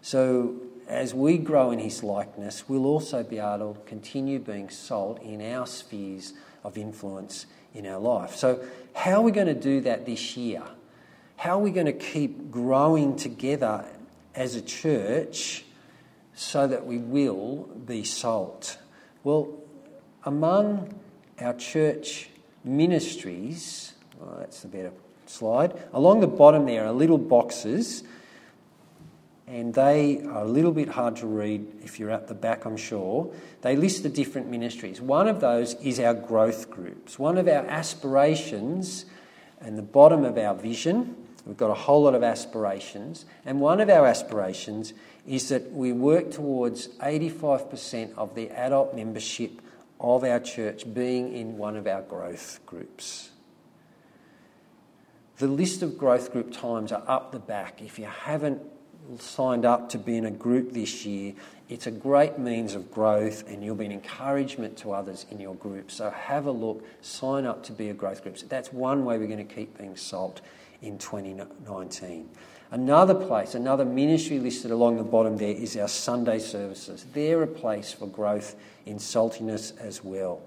So 0.00 0.56
as 0.88 1.14
we 1.14 1.38
grow 1.38 1.70
in 1.70 1.78
his 1.78 2.02
likeness, 2.02 2.68
we'll 2.68 2.86
also 2.86 3.22
be 3.22 3.38
able 3.38 3.74
to 3.74 3.80
continue 3.86 4.38
being 4.38 4.70
salt 4.70 5.22
in 5.22 5.40
our 5.40 5.66
spheres 5.66 6.34
of 6.64 6.76
influence 6.78 7.46
in 7.74 7.86
our 7.86 7.98
life. 7.98 8.34
So, 8.36 8.62
how 8.94 9.14
are 9.14 9.22
we 9.22 9.32
going 9.32 9.46
to 9.46 9.54
do 9.54 9.80
that 9.82 10.06
this 10.06 10.36
year? 10.36 10.62
How 11.36 11.58
are 11.58 11.62
we 11.62 11.70
going 11.70 11.86
to 11.86 11.92
keep 11.92 12.50
growing 12.50 13.16
together 13.16 13.84
as 14.34 14.54
a 14.56 14.60
church 14.62 15.64
so 16.34 16.66
that 16.66 16.84
we 16.84 16.98
will 16.98 17.68
be 17.86 18.04
salt? 18.04 18.78
Well, 19.24 19.48
among 20.24 20.94
our 21.40 21.54
church 21.54 22.28
ministries, 22.64 23.94
well, 24.18 24.36
that's 24.38 24.64
a 24.64 24.68
better 24.68 24.92
slide, 25.26 25.72
along 25.92 26.20
the 26.20 26.26
bottom 26.26 26.66
there 26.66 26.84
are 26.84 26.92
little 26.92 27.18
boxes 27.18 28.02
and 29.50 29.74
they 29.74 30.20
are 30.20 30.42
a 30.42 30.48
little 30.48 30.70
bit 30.70 30.88
hard 30.88 31.16
to 31.16 31.26
read 31.26 31.66
if 31.82 31.98
you're 31.98 32.10
at 32.10 32.28
the 32.28 32.34
back, 32.34 32.64
I'm 32.64 32.76
sure. 32.76 33.34
They 33.62 33.74
list 33.74 34.04
the 34.04 34.08
different 34.08 34.48
ministries. 34.48 35.00
One 35.00 35.26
of 35.26 35.40
those 35.40 35.74
is 35.82 35.98
our 35.98 36.14
growth 36.14 36.70
groups. 36.70 37.18
One 37.18 37.36
of 37.36 37.48
our 37.48 37.66
aspirations, 37.66 39.06
and 39.60 39.76
the 39.76 39.82
bottom 39.82 40.24
of 40.24 40.38
our 40.38 40.54
vision, 40.54 41.16
we've 41.44 41.56
got 41.56 41.70
a 41.70 41.74
whole 41.74 42.04
lot 42.04 42.14
of 42.14 42.22
aspirations, 42.22 43.24
and 43.44 43.60
one 43.60 43.80
of 43.80 43.90
our 43.90 44.06
aspirations 44.06 44.92
is 45.26 45.48
that 45.48 45.72
we 45.72 45.92
work 45.92 46.30
towards 46.30 46.86
85% 46.98 48.16
of 48.16 48.36
the 48.36 48.50
adult 48.50 48.94
membership 48.94 49.60
of 49.98 50.22
our 50.22 50.38
church 50.38 50.94
being 50.94 51.34
in 51.34 51.58
one 51.58 51.76
of 51.76 51.88
our 51.88 52.02
growth 52.02 52.60
groups. 52.66 53.30
The 55.38 55.48
list 55.48 55.82
of 55.82 55.98
growth 55.98 56.32
group 56.32 56.52
times 56.52 56.92
are 56.92 57.02
up 57.08 57.32
the 57.32 57.40
back. 57.40 57.82
If 57.82 57.98
you 57.98 58.04
haven't 58.04 58.62
signed 59.18 59.64
up 59.64 59.88
to 59.90 59.98
be 59.98 60.16
in 60.16 60.24
a 60.24 60.30
group 60.30 60.72
this 60.72 61.04
year, 61.04 61.34
it's 61.68 61.86
a 61.86 61.90
great 61.90 62.38
means 62.38 62.74
of 62.74 62.90
growth 62.90 63.48
and 63.48 63.62
you'll 63.64 63.76
be 63.76 63.86
an 63.86 63.92
encouragement 63.92 64.76
to 64.78 64.92
others 64.92 65.26
in 65.30 65.40
your 65.40 65.54
group. 65.54 65.90
So 65.90 66.10
have 66.10 66.46
a 66.46 66.50
look, 66.50 66.84
sign 67.00 67.46
up 67.46 67.62
to 67.64 67.72
be 67.72 67.90
a 67.90 67.94
growth 67.94 68.22
group. 68.22 68.38
So 68.38 68.46
that's 68.46 68.72
one 68.72 69.04
way 69.04 69.18
we're 69.18 69.26
going 69.26 69.46
to 69.46 69.54
keep 69.54 69.78
being 69.78 69.96
salt 69.96 70.40
in 70.82 70.98
2019. 70.98 72.28
Another 72.72 73.14
place, 73.14 73.54
another 73.54 73.84
ministry 73.84 74.38
listed 74.38 74.70
along 74.70 74.96
the 74.96 75.02
bottom 75.02 75.36
there 75.36 75.54
is 75.54 75.76
our 75.76 75.88
Sunday 75.88 76.38
services. 76.38 77.04
They're 77.12 77.42
a 77.42 77.46
place 77.46 77.92
for 77.92 78.06
growth 78.06 78.54
in 78.86 78.96
saltiness 78.96 79.76
as 79.78 80.04
well, 80.04 80.40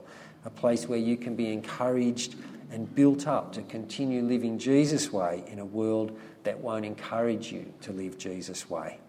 a 0.46 0.50
place 0.50 0.88
where 0.88 1.00
you 1.00 1.18
can 1.18 1.36
be 1.36 1.52
encouraged 1.52 2.36
and 2.74 2.94
built 2.96 3.28
up 3.28 3.54
to 3.54 3.62
continue 3.62 4.24
living 4.24 4.58
Jesus' 4.58 5.14
way 5.14 5.44
in 5.48 5.60
a 5.60 5.66
world 5.66 6.18
that 6.44 6.60
won't 6.60 6.86
encourage 6.86 7.52
you 7.52 7.72
to 7.82 7.94
live 7.94 8.18
Jesus' 8.18 8.68
way. 8.68 9.00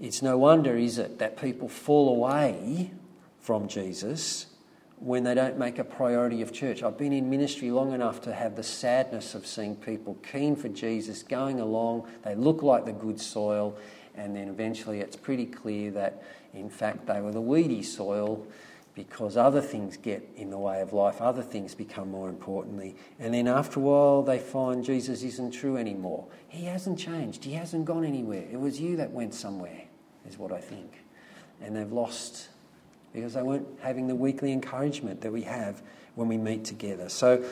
It's 0.00 0.22
no 0.22 0.36
wonder, 0.36 0.76
is 0.76 0.98
it, 0.98 1.20
that 1.20 1.40
people 1.40 1.68
fall 1.68 2.08
away 2.08 2.90
from 3.40 3.68
Jesus 3.68 4.46
when 4.96 5.22
they 5.22 5.34
don't 5.34 5.56
make 5.56 5.78
a 5.78 5.84
priority 5.84 6.42
of 6.42 6.52
church. 6.52 6.82
I've 6.82 6.98
been 6.98 7.12
in 7.12 7.30
ministry 7.30 7.70
long 7.70 7.92
enough 7.92 8.20
to 8.22 8.34
have 8.34 8.56
the 8.56 8.64
sadness 8.64 9.36
of 9.36 9.46
seeing 9.46 9.76
people 9.76 10.18
keen 10.32 10.56
for 10.56 10.68
Jesus, 10.68 11.22
going 11.22 11.60
along, 11.60 12.08
they 12.24 12.34
look 12.34 12.64
like 12.64 12.84
the 12.84 12.92
good 12.92 13.20
soil, 13.20 13.78
and 14.16 14.34
then 14.34 14.48
eventually 14.48 14.98
it's 14.98 15.14
pretty 15.14 15.46
clear 15.46 15.92
that, 15.92 16.24
in 16.52 16.68
fact, 16.68 17.06
they 17.06 17.20
were 17.20 17.30
the 17.30 17.40
weedy 17.40 17.84
soil 17.84 18.44
because 18.98 19.36
other 19.36 19.60
things 19.60 19.96
get 19.96 20.28
in 20.34 20.50
the 20.50 20.58
way 20.58 20.80
of 20.80 20.92
life, 20.92 21.20
other 21.20 21.40
things 21.40 21.72
become 21.72 22.10
more 22.10 22.28
importantly. 22.28 22.96
And 23.20 23.32
then 23.32 23.46
after 23.46 23.78
a 23.78 23.82
while, 23.84 24.22
they 24.24 24.40
find 24.40 24.82
Jesus 24.82 25.22
isn't 25.22 25.52
true 25.52 25.76
anymore. 25.76 26.26
He 26.48 26.64
hasn't 26.64 26.98
changed, 26.98 27.44
He 27.44 27.52
hasn't 27.52 27.84
gone 27.84 28.04
anywhere. 28.04 28.44
It 28.50 28.58
was 28.58 28.80
you 28.80 28.96
that 28.96 29.12
went 29.12 29.34
somewhere, 29.34 29.82
is 30.28 30.36
what 30.36 30.50
I 30.50 30.58
think. 30.58 31.04
And 31.62 31.76
they've 31.76 31.92
lost 31.92 32.48
because 33.12 33.34
they 33.34 33.42
weren't 33.42 33.68
having 33.80 34.08
the 34.08 34.16
weekly 34.16 34.50
encouragement 34.50 35.20
that 35.20 35.32
we 35.32 35.42
have 35.42 35.80
when 36.16 36.26
we 36.26 36.36
meet 36.36 36.64
together. 36.64 37.08
So, 37.08 37.44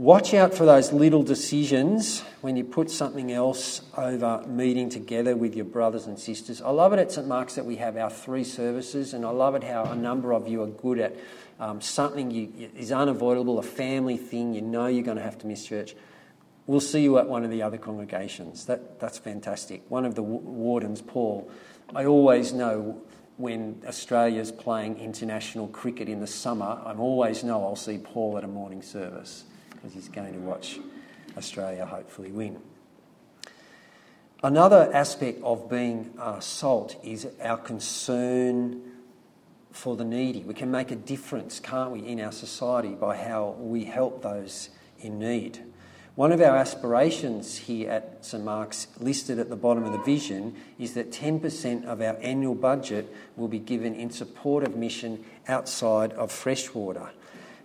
Watch 0.00 0.32
out 0.32 0.54
for 0.54 0.64
those 0.64 0.94
little 0.94 1.22
decisions 1.22 2.22
when 2.40 2.56
you 2.56 2.64
put 2.64 2.90
something 2.90 3.30
else 3.30 3.82
over 3.94 4.42
meeting 4.46 4.88
together 4.88 5.36
with 5.36 5.54
your 5.54 5.66
brothers 5.66 6.06
and 6.06 6.18
sisters. 6.18 6.62
I 6.62 6.70
love 6.70 6.94
it 6.94 6.98
at 6.98 7.12
St 7.12 7.26
Mark's 7.26 7.56
that 7.56 7.66
we 7.66 7.76
have 7.76 7.98
our 7.98 8.08
three 8.08 8.44
services, 8.44 9.12
and 9.12 9.26
I 9.26 9.28
love 9.28 9.56
it 9.56 9.62
how 9.62 9.84
a 9.84 9.94
number 9.94 10.32
of 10.32 10.48
you 10.48 10.62
are 10.62 10.68
good 10.68 11.00
at 11.00 11.16
um, 11.58 11.82
something 11.82 12.30
you, 12.30 12.70
is 12.74 12.92
unavoidable, 12.92 13.58
a 13.58 13.62
family 13.62 14.16
thing. 14.16 14.54
You 14.54 14.62
know 14.62 14.86
you're 14.86 15.04
going 15.04 15.18
to 15.18 15.22
have 15.22 15.36
to 15.40 15.46
miss 15.46 15.66
church. 15.66 15.94
We'll 16.66 16.80
see 16.80 17.02
you 17.02 17.18
at 17.18 17.28
one 17.28 17.44
of 17.44 17.50
the 17.50 17.60
other 17.60 17.76
congregations. 17.76 18.64
That, 18.64 19.00
that's 19.00 19.18
fantastic. 19.18 19.82
One 19.90 20.06
of 20.06 20.14
the 20.14 20.22
wardens, 20.22 21.02
Paul, 21.02 21.50
I 21.94 22.06
always 22.06 22.54
know 22.54 23.02
when 23.36 23.82
Australia's 23.86 24.50
playing 24.50 24.98
international 24.98 25.68
cricket 25.68 26.08
in 26.08 26.20
the 26.20 26.26
summer, 26.26 26.80
I 26.86 26.94
always 26.94 27.44
know 27.44 27.62
I'll 27.62 27.76
see 27.76 27.98
Paul 27.98 28.38
at 28.38 28.44
a 28.44 28.48
morning 28.48 28.80
service 28.80 29.44
because 29.80 29.94
he's 29.94 30.08
going 30.08 30.32
to 30.32 30.40
watch 30.40 30.78
Australia 31.36 31.86
hopefully 31.86 32.32
win. 32.32 32.60
Another 34.42 34.90
aspect 34.94 35.42
of 35.42 35.68
being 35.68 36.14
uh, 36.18 36.40
salt 36.40 36.96
is 37.04 37.26
our 37.42 37.58
concern 37.58 38.82
for 39.70 39.96
the 39.96 40.04
needy. 40.04 40.40
We 40.42 40.54
can 40.54 40.70
make 40.70 40.90
a 40.90 40.96
difference, 40.96 41.60
can't 41.60 41.90
we, 41.90 42.06
in 42.06 42.20
our 42.20 42.32
society 42.32 42.90
by 42.90 43.16
how 43.16 43.56
we 43.58 43.84
help 43.84 44.22
those 44.22 44.70
in 45.00 45.18
need. 45.18 45.62
One 46.16 46.32
of 46.32 46.40
our 46.40 46.56
aspirations 46.56 47.56
here 47.56 47.90
at 47.90 48.24
St 48.24 48.42
Mark's, 48.42 48.88
listed 48.98 49.38
at 49.38 49.48
the 49.48 49.56
bottom 49.56 49.84
of 49.84 49.92
the 49.92 50.02
vision, 50.02 50.56
is 50.78 50.94
that 50.94 51.12
10% 51.12 51.84
of 51.84 52.00
our 52.00 52.16
annual 52.20 52.54
budget 52.54 53.14
will 53.36 53.48
be 53.48 53.58
given 53.58 53.94
in 53.94 54.10
support 54.10 54.64
of 54.64 54.76
mission 54.76 55.24
outside 55.48 56.12
of 56.14 56.32
freshwater. 56.32 57.10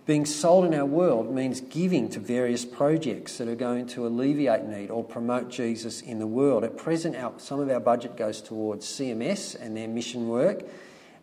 Being 0.06 0.24
sold 0.24 0.64
in 0.66 0.74
our 0.74 0.86
world 0.86 1.34
means 1.34 1.60
giving 1.60 2.08
to 2.10 2.20
various 2.20 2.64
projects 2.64 3.38
that 3.38 3.48
are 3.48 3.56
going 3.56 3.88
to 3.88 4.06
alleviate 4.06 4.64
need 4.64 4.88
or 4.88 5.02
promote 5.02 5.50
Jesus 5.50 6.00
in 6.00 6.20
the 6.20 6.28
world. 6.28 6.62
At 6.62 6.76
present, 6.76 7.16
our, 7.16 7.32
some 7.38 7.58
of 7.58 7.68
our 7.68 7.80
budget 7.80 8.16
goes 8.16 8.40
towards 8.40 8.86
CMS 8.86 9.60
and 9.60 9.76
their 9.76 9.88
mission 9.88 10.28
work, 10.28 10.62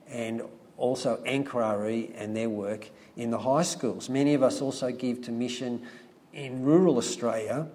and 0.09 0.41
also 0.75 1.23
Anchor 1.25 1.77
RE 1.79 2.11
and 2.15 2.35
their 2.35 2.49
work 2.49 2.89
in 3.15 3.31
the 3.31 3.39
high 3.39 3.61
schools. 3.61 4.09
Many 4.09 4.33
of 4.33 4.43
us 4.43 4.61
also 4.61 4.91
give 4.91 5.21
to 5.23 5.31
mission 5.31 5.83
in 6.33 6.63
rural 6.63 6.97
Australia 6.97 7.69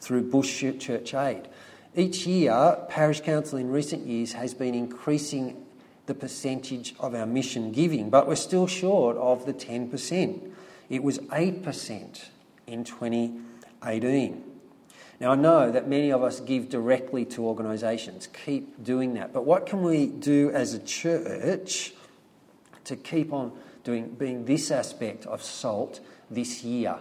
through 0.00 0.30
Bush 0.30 0.64
Church 0.78 1.12
Aid. 1.12 1.46
Each 1.94 2.26
year, 2.26 2.78
Parish 2.88 3.20
Council 3.20 3.58
in 3.58 3.70
recent 3.70 4.06
years 4.06 4.32
has 4.32 4.54
been 4.54 4.74
increasing 4.74 5.66
the 6.06 6.14
percentage 6.14 6.94
of 6.98 7.14
our 7.14 7.26
mission 7.26 7.72
giving, 7.72 8.10
but 8.10 8.26
we're 8.26 8.34
still 8.34 8.66
short 8.66 9.16
of 9.16 9.46
the 9.46 9.54
10%. 9.54 10.50
It 10.88 11.02
was 11.02 11.18
8% 11.18 12.24
in 12.66 12.84
2018. 12.84 14.44
Now, 15.20 15.30
I 15.30 15.34
know 15.36 15.70
that 15.70 15.88
many 15.88 16.10
of 16.10 16.24
us 16.24 16.40
give 16.40 16.68
directly 16.68 17.24
to 17.26 17.46
organisations. 17.46 18.26
Keep 18.44 18.82
doing 18.82 19.14
that. 19.14 19.32
But 19.32 19.44
what 19.44 19.66
can 19.66 19.82
we 19.82 20.06
do 20.06 20.50
as 20.50 20.74
a 20.74 20.80
church 20.80 21.92
to 22.84 22.96
keep 22.96 23.32
on 23.32 23.52
doing 23.84 24.08
being 24.10 24.44
this 24.44 24.72
aspect 24.72 25.24
of 25.26 25.40
salt 25.40 26.00
this 26.28 26.64
year? 26.64 26.98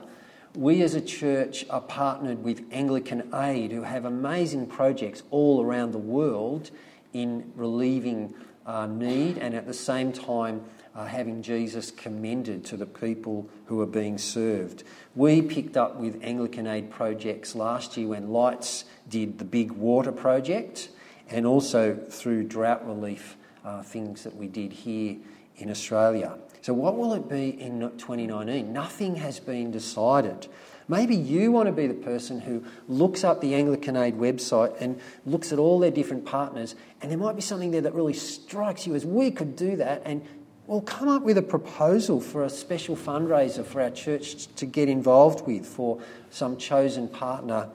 We 0.54 0.84
as 0.84 0.94
a 0.94 1.02
church 1.02 1.66
are 1.70 1.82
partnered 1.82 2.44
with 2.44 2.64
Anglican 2.72 3.34
Aid, 3.34 3.72
who 3.72 3.84
have 3.84 4.06
amazing 4.06 4.68
projects 4.68 5.24
all 5.32 5.64
around 5.64 5.92
the 5.92 5.98
world 5.98 6.70
in 7.14 7.52
relieving 7.56 8.36
uh, 8.66 8.88
need 8.88 9.38
and 9.38 9.54
at 9.54 9.68
the 9.68 9.74
same 9.74 10.12
time 10.12 10.64
uh, 10.94 11.06
having 11.06 11.42
Jesus 11.42 11.92
commended 11.92 12.66
to 12.66 12.78
the 12.78 12.86
people 12.86 13.50
who 13.66 13.82
are 13.82 13.88
being 13.88 14.18
served. 14.18 14.84
We 15.16 15.42
picked 15.42 15.78
up 15.78 15.96
with 15.96 16.20
Anglican 16.22 16.68
Aid 16.68 16.92
projects 16.92 17.56
last 17.56 17.96
year 17.98 18.08
when 18.08 18.30
Lights 18.30 18.86
did 19.08 19.40
the 19.40 19.46
big 19.46 19.72
water 19.72 20.12
project 20.12 20.90
and 21.30 21.46
also 21.46 21.96
through 21.96 22.44
drought 22.44 22.86
relief 22.86 23.38
uh, 23.64 23.82
things 23.82 24.24
that 24.24 24.36
we 24.36 24.48
did 24.48 24.74
here 24.74 25.18
in 25.58 25.70
Australia. 25.70 26.38
So, 26.62 26.74
what 26.74 26.98
will 26.98 27.14
it 27.14 27.28
be 27.28 27.50
in 27.50 27.80
2019? 27.80 28.72
Nothing 28.72 29.16
has 29.16 29.40
been 29.40 29.72
decided. 29.72 30.48
Maybe 30.92 31.16
you 31.16 31.54
want 31.54 31.68
to 31.68 31.72
be 31.72 31.88
the 31.88 31.94
person 31.94 32.42
who 32.42 32.66
looks 32.90 33.24
up 33.24 33.40
the 33.40 33.56
Anglican 33.56 33.96
Aid 33.96 34.16
website 34.18 34.76
and 34.82 35.00
looks 35.26 35.54
at 35.54 35.58
all 35.58 35.80
their 35.80 35.90
different 35.90 36.26
partners, 36.26 36.76
and 37.02 37.10
there 37.10 37.18
might 37.18 37.38
be 37.38 37.42
something 37.42 37.72
there 37.72 37.80
that 37.80 37.94
really 37.94 38.14
strikes 38.14 38.86
you 38.86 38.94
as 38.94 39.06
we 39.06 39.32
could 39.32 39.56
do 39.56 39.78
that, 39.78 40.02
and 40.04 40.22
we'll 40.68 40.82
come 40.82 41.08
up 41.08 41.24
with 41.24 41.38
a 41.38 41.42
proposal 41.42 42.20
for 42.20 42.44
a 42.44 42.50
special 42.50 42.98
fundraiser 42.98 43.66
for 43.66 43.82
our 43.82 43.90
church 43.90 44.54
to 44.58 44.66
get 44.66 44.90
involved 44.90 45.48
with 45.48 45.66
for 45.66 46.02
some 46.30 46.58
chosen 46.58 47.08
partner 47.08 47.70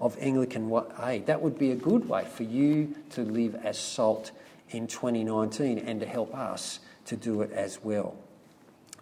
of 0.00 0.16
Anglican 0.18 0.72
Aid. 1.02 1.26
That 1.26 1.42
would 1.42 1.58
be 1.58 1.72
a 1.72 1.76
good 1.76 2.08
way 2.08 2.24
for 2.24 2.44
you 2.44 2.96
to 3.10 3.20
live 3.20 3.54
as 3.54 3.78
salt 3.78 4.30
in 4.70 4.86
2019 4.86 5.76
and 5.76 6.00
to 6.00 6.06
help 6.06 6.34
us 6.34 6.78
to 7.04 7.18
do 7.18 7.42
it 7.42 7.52
as 7.52 7.84
well. 7.84 8.16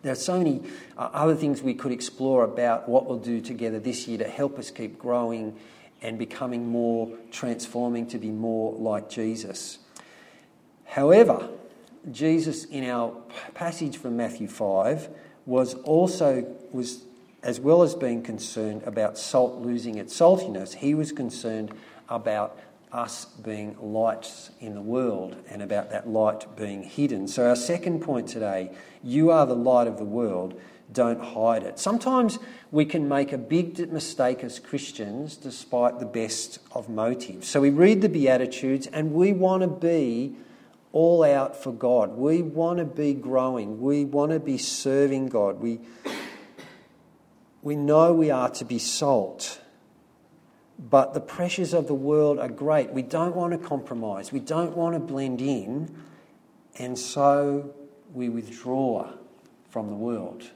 There 0.03 0.13
are 0.13 0.17
so 0.17 0.39
many 0.39 0.63
uh, 0.97 1.11
other 1.13 1.35
things 1.35 1.63
we 1.63 1.75
could 1.75 1.93
explore 1.93 2.45
about 2.45 2.89
what 2.89 3.07
we'll 3.07 3.19
do 3.19 3.41
together 3.41 3.79
this 3.79 4.09
year 4.09 4.19
to 4.19 4.29
help 4.29 4.59
us 4.59 4.71
keep 4.71 4.99
growing 4.99 5.57
and 6.03 6.19
becoming 6.19 6.69
more 6.69 7.11
transforming 7.31 8.07
to 8.07 8.19
be 8.19 8.31
more 8.31 8.73
like 8.73 9.11
Jesus. 9.11 9.79
However, 10.87 11.49
Jesus 12.11 12.65
in 12.65 12.85
our 12.89 13.15
passage 13.53 13.99
from 13.99 14.17
Matthew 14.17 14.49
5 14.49 15.09
was 15.45 15.75
also 15.75 16.47
was 16.73 17.05
as 17.43 17.59
well 17.61 17.83
as 17.83 17.95
being 17.95 18.23
concerned 18.23 18.83
about 18.85 19.17
salt 19.17 19.61
losing 19.61 19.97
its 19.99 20.19
saltiness, 20.19 20.75
he 20.75 20.95
was 20.95 21.13
concerned 21.13 21.73
about 22.09 22.59
us 22.93 23.25
being 23.25 23.77
lights 23.81 24.51
in 24.61 24.75
the 24.75 24.81
world 24.81 25.37
and 25.49 25.63
about 25.63 25.91
that 25.91 26.09
light 26.09 26.45
being 26.57 26.83
hidden. 26.83 27.29
So, 27.29 27.49
our 27.49 27.57
second 27.57 28.01
point 28.01 28.29
today 28.29 28.71
you 29.03 29.31
are 29.31 29.47
the 29.47 29.57
light 29.57 29.87
of 29.87 29.99
the 29.99 30.05
world, 30.05 30.61
don't 30.93 31.21
hide 31.21 31.63
it. 31.63 31.79
Sometimes 31.79 32.39
we 32.71 32.85
can 32.85 33.09
make 33.09 33.33
a 33.33 33.39
big 33.39 33.93
mistake 33.93 34.43
as 34.43 34.59
Christians 34.59 35.37
despite 35.37 36.01
the 36.01 36.07
best 36.07 36.59
of 36.73 36.89
motives. 36.89 37.49
So, 37.49 37.61
we 37.61 37.71
read 37.71 38.03
the 38.03 38.09
Beatitudes 38.09 38.87
and 38.89 39.13
we 39.13 39.33
want 39.33 39.63
to 39.63 39.69
be 39.69 40.37
all 40.93 41.23
out 41.23 41.63
for 41.63 41.73
God. 41.73 42.17
We 42.17 42.43
want 42.43 42.79
to 42.79 42.85
be 42.85 43.15
growing. 43.15 43.81
We 43.81 44.05
want 44.05 44.33
to 44.33 44.41
be 44.41 44.59
serving 44.59 45.29
God. 45.29 45.61
We, 45.61 45.79
we 47.63 47.77
know 47.77 48.13
we 48.13 48.31
are 48.31 48.51
to 48.51 48.65
be 48.65 48.81
salt 48.81 49.61
but 50.89 51.13
the 51.13 51.21
pressures 51.21 51.75
of 51.75 51.87
the 51.87 51.95
world 51.95 52.39
are 52.39 52.49
great. 52.49 52.91
We 52.91 53.03
don't 53.03 53.37
want 53.37 53.53
to 53.53 53.59
compromise, 53.59 54.33
we 54.33 54.41
don't 54.41 54.77
want 54.77 54.95
to 54.95 55.01
blend 55.01 55.43
in, 55.43 55.95
and 56.79 56.99
so 56.99 57.75
we 58.15 58.29
withdraw 58.29 59.13
from 59.69 59.89
the 59.89 59.97
world. 59.97 60.51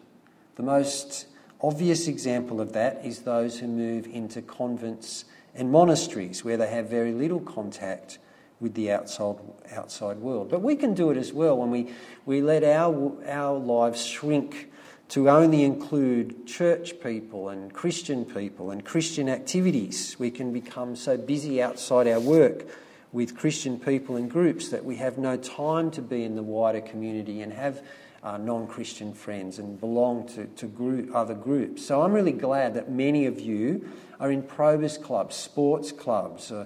The 0.56 0.62
most 0.62 1.26
obvious 1.60 2.08
example 2.08 2.60
of 2.60 2.72
that 2.72 3.04
is 3.04 3.20
those 3.20 3.58
who 3.58 3.66
move 3.66 4.06
into 4.06 4.40
convents 4.42 5.24
and 5.54 5.70
monasteries 5.70 6.44
where 6.44 6.56
they 6.56 6.68
have 6.68 6.88
very 6.88 7.12
little 7.12 7.40
contact 7.40 8.18
with 8.60 8.74
the 8.74 8.90
outside, 8.90 9.37
outside 9.72 10.16
world. 10.18 10.48
But 10.48 10.62
we 10.62 10.76
can 10.76 10.94
do 10.94 11.10
it 11.10 11.16
as 11.16 11.32
well 11.32 11.56
when 11.58 11.70
we, 11.70 11.92
we 12.24 12.40
let 12.40 12.64
our, 12.64 13.12
our 13.28 13.58
lives 13.58 14.04
shrink 14.04 14.70
to 15.08 15.28
only 15.28 15.64
include 15.64 16.46
church 16.46 17.00
people 17.00 17.48
and 17.48 17.72
Christian 17.72 18.24
people 18.24 18.70
and 18.70 18.84
Christian 18.84 19.28
activities. 19.28 20.16
We 20.18 20.30
can 20.30 20.52
become 20.52 20.96
so 20.96 21.16
busy 21.16 21.62
outside 21.62 22.08
our 22.08 22.20
work 22.20 22.66
with 23.12 23.36
Christian 23.36 23.78
people 23.78 24.16
and 24.16 24.30
groups 24.30 24.70
that 24.70 24.84
we 24.84 24.96
have 24.96 25.18
no 25.18 25.36
time 25.36 25.90
to 25.92 26.02
be 26.02 26.24
in 26.24 26.34
the 26.34 26.42
wider 26.42 26.80
community 26.80 27.42
and 27.42 27.52
have 27.52 27.82
uh, 28.24 28.38
non 28.38 28.66
Christian 28.66 29.12
friends 29.12 29.58
and 29.58 29.78
belong 29.78 30.26
to, 30.28 30.46
to 30.46 30.66
group, 30.66 31.14
other 31.14 31.34
groups. 31.34 31.84
So 31.86 32.02
I'm 32.02 32.12
really 32.12 32.32
glad 32.32 32.74
that 32.74 32.90
many 32.90 33.26
of 33.26 33.38
you 33.38 33.88
are 34.18 34.32
in 34.32 34.42
Probus 34.42 34.96
clubs, 34.96 35.36
sports 35.36 35.92
clubs, 35.92 36.50
uh, 36.50 36.64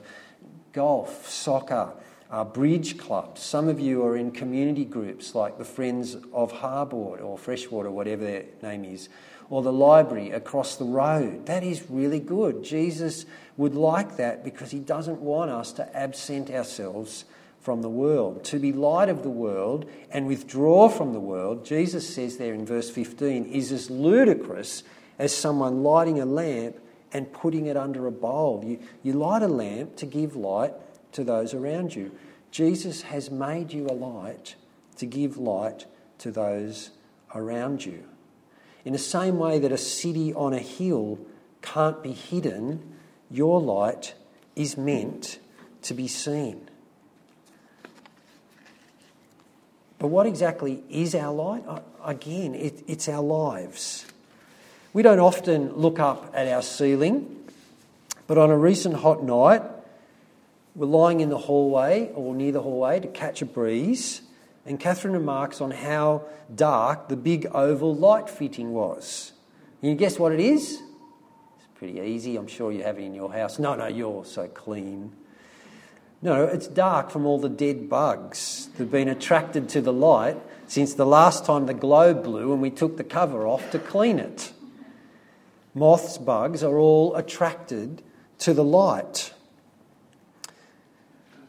golf, 0.72 1.29
soccer 1.29 1.92
uh, 2.31 2.45
bridge 2.45 2.99
clubs. 2.99 3.43
Some 3.43 3.69
of 3.69 3.81
you 3.81 4.05
are 4.05 4.17
in 4.17 4.31
community 4.31 4.85
groups 4.85 5.35
like 5.35 5.59
the 5.59 5.64
Friends 5.64 6.17
of 6.33 6.53
Harbord 6.53 7.23
or 7.23 7.38
Freshwater, 7.38 7.91
whatever 7.91 8.25
their 8.25 8.45
name 8.62 8.85
is, 8.85 9.09
or 9.51 9.62
the 9.62 9.73
library 9.73 10.31
across 10.31 10.77
the 10.77 10.85
road. 10.85 11.47
That 11.47 11.64
is 11.64 11.91
really 11.91 12.21
good. 12.21 12.62
Jesus 12.62 13.25
would 13.57 13.75
like 13.75 14.17
that 14.17 14.45
because 14.45 14.71
he 14.71 14.79
doesn't 14.79 15.21
want 15.21 15.51
us 15.51 15.73
to 15.73 15.97
absent 15.97 16.51
ourselves 16.51 17.25
from 17.61 17.83
the 17.83 17.88
world. 17.88 18.45
To 18.45 18.59
be 18.59 18.73
light 18.73 19.09
of 19.09 19.23
the 19.23 19.31
world 19.31 19.88
and 20.11 20.27
withdraw 20.27 20.88
from 20.88 21.12
the 21.12 21.21
world, 21.21 21.64
Jesus 21.64 22.14
says 22.14 22.37
there 22.37 22.55
in 22.55 22.67
verse 22.67 22.91
15, 22.91 23.47
is 23.47 23.73
as 23.73 23.91
ludicrous 23.91 24.83
as 25.19 25.35
someone 25.35 25.83
lighting 25.83 26.21
a 26.21 26.27
lamp 26.27 26.77
and 27.12 27.33
putting 27.33 27.67
it 27.67 27.77
under 27.77 28.07
a 28.07 28.12
bowl. 28.12 28.62
You, 28.64 28.79
you 29.03 29.14
light 29.14 29.43
a 29.43 29.49
lamp 29.49 29.97
to 29.97 30.07
give 30.07 30.37
light 30.37 30.75
to 31.12 31.25
those 31.25 31.55
around 31.55 31.94
you. 31.94 32.12
Jesus 32.51 33.03
has 33.03 33.31
made 33.31 33.73
you 33.73 33.87
a 33.87 33.92
light 33.92 34.55
to 34.97 35.07
give 35.07 35.37
light 35.37 35.87
to 36.18 36.31
those 36.31 36.90
around 37.35 37.85
you. 37.85 38.05
In 38.85 38.92
the 38.92 38.99
same 38.99 39.38
way 39.38 39.59
that 39.59 39.73
a 39.73 39.79
city 39.79 40.33
on 40.33 40.53
a 40.53 40.59
hill 40.59 41.18
can't 41.62 42.03
be 42.03 42.12
hidden, 42.12 42.97
your 43.31 43.61
light 43.61 44.14
is 44.57 44.77
meant 44.77 45.38
to 45.83 45.94
be 45.94 46.09
seen. 46.09 46.68
But 49.99 50.09
what 50.09 50.27
exactly 50.27 50.83
is 50.88 51.14
our 51.14 51.33
light? 51.33 51.64
Uh, 51.66 51.81
again, 52.05 52.55
it, 52.55 52.85
it's 52.87 53.09
our 53.09 53.23
lives. 53.23 54.07
We 54.92 55.03
don't 55.03 55.18
often 55.18 55.75
look 55.75 55.99
up 55.99 56.33
at 56.35 56.49
our 56.49 56.62
ceiling, 56.62 57.37
but 58.27 58.38
on 58.38 58.51
a 58.51 58.57
recent 58.57 58.97
hot 58.97 59.23
night, 59.23 59.62
were 60.79 60.87
lying 60.87 61.21
in 61.21 61.29
the 61.29 61.38
hallway 61.38 62.11
or 62.14 62.35
near 62.35 62.53
the 62.53 62.62
hallway 62.62 63.01
to 63.01 63.09
catch 63.09 63.43
a 63.43 63.45
breeze, 63.45 64.23
and 64.64 64.79
Catherine 64.79 65.12
remarks 65.12 65.61
on 65.61 65.73
how 65.73 66.23
dark 66.55 67.09
the 67.09 67.17
big 67.17 67.47
oval 67.53 67.95
light 67.95 68.31
fitting 68.31 68.73
was. 68.73 69.33
Can 69.81 69.91
you 69.91 69.97
guess 69.97 70.19
what 70.19 70.33
it 70.33 70.41
is? 70.41 70.81
It's 71.57 71.67
pretty 71.75 72.01
easy. 72.01 72.37
I'm 72.37 72.47
sure 72.47 72.71
you 72.71 72.85
have 72.85 72.97
it 72.97 73.03
in 73.03 73.12
your 73.12 73.33
house. 73.33 73.59
No, 73.59 73.75
no, 73.75 73.88
you're 73.88 74.25
so 74.25 74.47
clean. 74.47 75.12
No, 76.23 76.45
it's 76.45 76.69
dark 76.69 77.11
from 77.11 77.27
all 77.27 77.41
the 77.41 77.49
dead 77.49 77.88
bugs 77.88 78.69
that 78.73 78.79
have 78.79 78.91
been 78.91 79.09
attracted 79.09 79.69
to 79.71 79.81
the 79.81 79.93
light 79.93 80.37
since 80.69 80.95
the 80.95 81.07
last 81.07 81.45
time 81.45 81.67
the 81.67 81.75
globe 81.75 82.23
blew 82.23 82.53
and 82.53 82.62
we 82.62 82.71
took 82.71 82.97
the 82.97 83.05
cover 83.05 83.47
off 83.47 83.71
to 83.73 83.79
clean 83.81 84.19
it. 84.21 84.53
Moths, 85.75 86.19
bugs 86.19 86.62
are 86.62 86.79
all 86.79 87.17
attracted 87.17 88.03
to 88.38 88.55
the 88.55 88.64
light. 88.64 89.33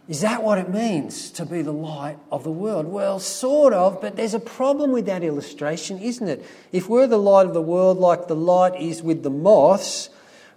Is 0.10 0.22
that 0.22 0.41
what 0.41 0.58
it 0.58 0.69
means 0.69 1.30
to 1.32 1.45
be 1.45 1.62
the 1.62 1.72
light 1.72 2.17
of 2.32 2.43
the 2.43 2.52
world? 2.52 2.88
Well, 2.88 3.19
sort 3.19 3.74
of, 3.74 4.02
but 4.02 4.15
there's 4.15 4.34
a 4.34 4.39
problem 4.39 4.91
with 4.91 5.06
that 5.06 5.24
illustration, 5.24 6.00
isn't 6.00 6.28
it? 6.28 6.43
If 6.72 6.89
we're 6.89 7.06
the 7.06 7.19
light 7.19 7.45
of 7.45 7.54
the 7.54 7.62
world, 7.62 8.00
like 8.00 8.28
the 8.28 8.36
light 8.36 8.82
is 8.82 9.04
with 9.04 9.22
the 9.22 9.30
moths, 9.30 10.10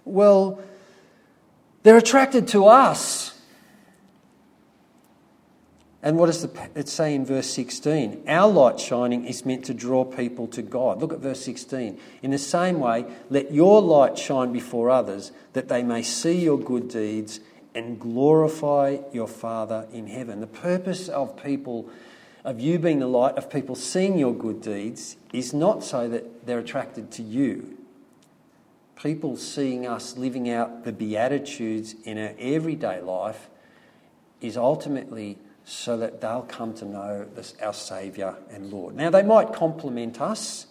well, 0.05 0.59
they're 1.83 1.97
attracted 1.97 2.47
to 2.49 2.65
us. 2.65 3.39
And 6.01 6.17
what 6.17 6.25
does 6.25 6.43
it 6.43 6.89
say 6.89 7.13
in 7.13 7.23
verse 7.23 7.47
16? 7.51 8.23
Our 8.27 8.51
light 8.51 8.79
shining 8.79 9.23
is 9.25 9.45
meant 9.45 9.65
to 9.65 9.73
draw 9.75 10.03
people 10.03 10.47
to 10.47 10.63
God. 10.63 10.99
Look 10.99 11.13
at 11.13 11.19
verse 11.19 11.41
16. 11.41 11.99
In 12.23 12.31
the 12.31 12.39
same 12.39 12.79
way, 12.79 13.05
let 13.29 13.53
your 13.53 13.83
light 13.83 14.17
shine 14.17 14.51
before 14.51 14.89
others, 14.89 15.31
that 15.53 15.67
they 15.67 15.83
may 15.83 16.01
see 16.01 16.39
your 16.39 16.59
good 16.59 16.89
deeds 16.89 17.39
and 17.75 17.99
glorify 17.99 18.97
your 19.11 19.27
Father 19.27 19.87
in 19.91 20.07
heaven. 20.07 20.39
The 20.39 20.47
purpose 20.47 21.09
of 21.09 21.41
people, 21.41 21.89
of 22.43 22.59
you 22.59 22.79
being 22.79 22.99
the 22.99 23.07
light, 23.07 23.37
of 23.37 23.49
people 23.49 23.75
seeing 23.75 24.17
your 24.17 24.33
good 24.33 24.61
deeds, 24.61 25.17
is 25.31 25.53
not 25.53 25.83
so 25.83 26.07
that 26.09 26.45
they're 26.45 26.59
attracted 26.59 27.11
to 27.11 27.23
you. 27.23 27.77
People 28.95 29.35
seeing 29.37 29.87
us 29.87 30.17
living 30.17 30.49
out 30.49 30.83
the 30.83 30.93
Beatitudes 30.93 31.95
in 32.03 32.17
our 32.17 32.33
everyday 32.37 33.01
life 33.01 33.49
is 34.39 34.55
ultimately 34.55 35.37
so 35.65 35.97
that 35.97 36.21
they'll 36.21 36.43
come 36.43 36.73
to 36.75 36.85
know 36.85 37.25
this, 37.35 37.55
our 37.61 37.73
Saviour 37.73 38.37
and 38.51 38.71
Lord. 38.71 38.95
Now, 38.95 39.09
they 39.09 39.23
might 39.23 39.53
compliment 39.53 40.21
us, 40.21 40.67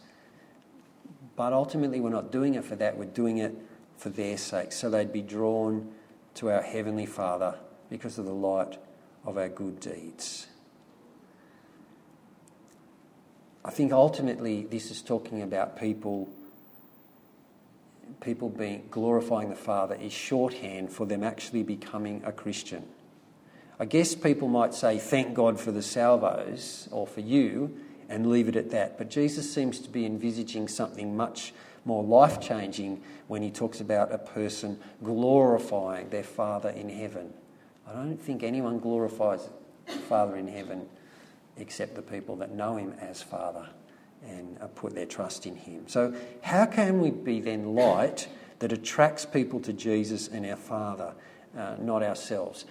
but 1.35 1.53
ultimately 1.53 2.01
we're 2.01 2.11
not 2.11 2.31
doing 2.31 2.55
it 2.55 2.65
for 2.65 2.77
that, 2.77 2.97
we're 2.97 3.07
doing 3.07 3.38
it 3.38 3.55
for 3.97 4.11
their 4.11 4.37
sake, 4.37 4.73
so 4.73 4.91
they'd 4.91 5.12
be 5.12 5.23
drawn 5.23 5.91
to 6.35 6.51
our 6.51 6.62
Heavenly 6.62 7.07
Father 7.07 7.57
because 7.90 8.18
of 8.18 8.25
the 8.25 8.33
light 8.33 8.79
of 9.25 9.37
our 9.37 9.49
good 9.49 9.81
deeds. 9.81 10.47
I 13.64 13.71
think 13.71 13.92
ultimately 13.92 14.64
this 14.64 14.90
is 14.90 15.03
talking 15.03 15.42
about 15.42 15.79
people 15.79 16.29
people 18.21 18.49
being 18.49 18.87
glorifying 18.90 19.49
the 19.49 19.57
Father 19.57 19.95
is 19.95 20.12
shorthand 20.12 20.92
for 20.92 21.07
them 21.07 21.25
actually 21.25 21.62
becoming 21.62 22.23
a 22.25 22.33
Christian. 22.33 22.85
I 23.81 23.85
guess 23.85 24.14
people 24.14 24.49
might 24.49 24.75
say 24.75 24.99
thank 24.99 25.35
God 25.35 25.59
for 25.59 25.73
the 25.73 25.83
salvos 25.83 26.88
or 26.92 27.07
for 27.07 27.21
you 27.21 27.77
and 28.09 28.29
leave 28.29 28.49
it 28.49 28.57
at 28.57 28.71
that. 28.71 28.99
But 28.99 29.11
Jesus 29.11 29.53
seems 29.53 29.81
to 29.81 29.88
be 29.88 30.07
envisaging 30.07 30.68
something 30.68 31.16
much 31.16 31.53
more 31.85 32.03
life 32.03 32.40
changing 32.40 33.03
when 33.29 33.42
he 33.42 33.51
talks 33.51 33.81
about 33.81 34.12
a 34.12 34.18
person 34.18 34.79
glorifying 35.03 36.09
their 36.11 36.23
Father 36.23 36.71
in 36.71 36.88
heaven. 36.88 37.33
I 37.88 37.92
don't 37.92 38.16
think 38.16 38.42
anyone 38.42 38.79
glorifies 38.79 39.49
Father 40.09 40.37
in 40.37 40.49
heaven 40.49 40.87
except 41.57 41.95
the 41.95 42.03
people 42.03 42.37
that 42.37 42.53
know 42.53 42.77
him 42.77 42.95
as 43.01 43.23
Father 43.23 43.68
and 44.27 44.59
put 44.77 44.95
their 44.95 45.07
trust 45.07 45.47
in 45.47 45.57
him. 45.57 45.85
So, 45.88 46.14
how 46.42 46.66
can 46.66 47.01
we 47.01 47.11
be 47.11 47.40
then 47.40 47.75
light 47.75 48.29
that 48.61 48.73
attracts 48.73 49.27
people 49.27 49.59
to 49.61 49.73
Jesus 49.73 50.29
and 50.29 50.47
our 50.47 50.57
Father, 50.57 51.14
uh, 51.59 51.77
not 51.81 52.03
ourselves? 52.03 52.64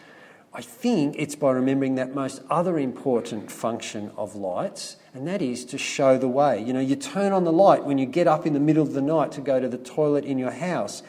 I 0.53 0.61
think 0.61 1.15
it's 1.17 1.35
by 1.35 1.51
remembering 1.51 1.95
that 1.95 2.13
most 2.13 2.41
other 2.49 2.77
important 2.77 3.49
function 3.49 4.11
of 4.17 4.35
lights, 4.35 4.97
and 5.13 5.25
that 5.25 5.41
is 5.41 5.63
to 5.65 5.77
show 5.77 6.17
the 6.17 6.27
way. 6.27 6.61
You 6.61 6.73
know, 6.73 6.81
you 6.81 6.97
turn 6.97 7.31
on 7.31 7.45
the 7.45 7.53
light 7.53 7.85
when 7.85 7.97
you 7.97 8.05
get 8.05 8.27
up 8.27 8.45
in 8.45 8.51
the 8.51 8.59
middle 8.59 8.83
of 8.83 8.91
the 8.91 9.01
night 9.01 9.31
to 9.33 9.41
go 9.41 9.61
to 9.61 9.69
the 9.69 9.77
toilet 9.77 10.25
in 10.25 10.37
your 10.37 10.51
house. 10.51 11.03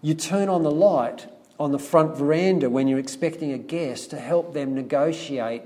You 0.00 0.14
turn 0.14 0.48
on 0.48 0.62
the 0.62 0.70
light 0.70 1.26
on 1.58 1.72
the 1.72 1.78
front 1.78 2.16
veranda 2.16 2.70
when 2.70 2.86
you're 2.86 3.00
expecting 3.00 3.52
a 3.52 3.58
guest 3.58 4.10
to 4.10 4.18
help 4.18 4.54
them 4.54 4.76
negotiate 4.76 5.62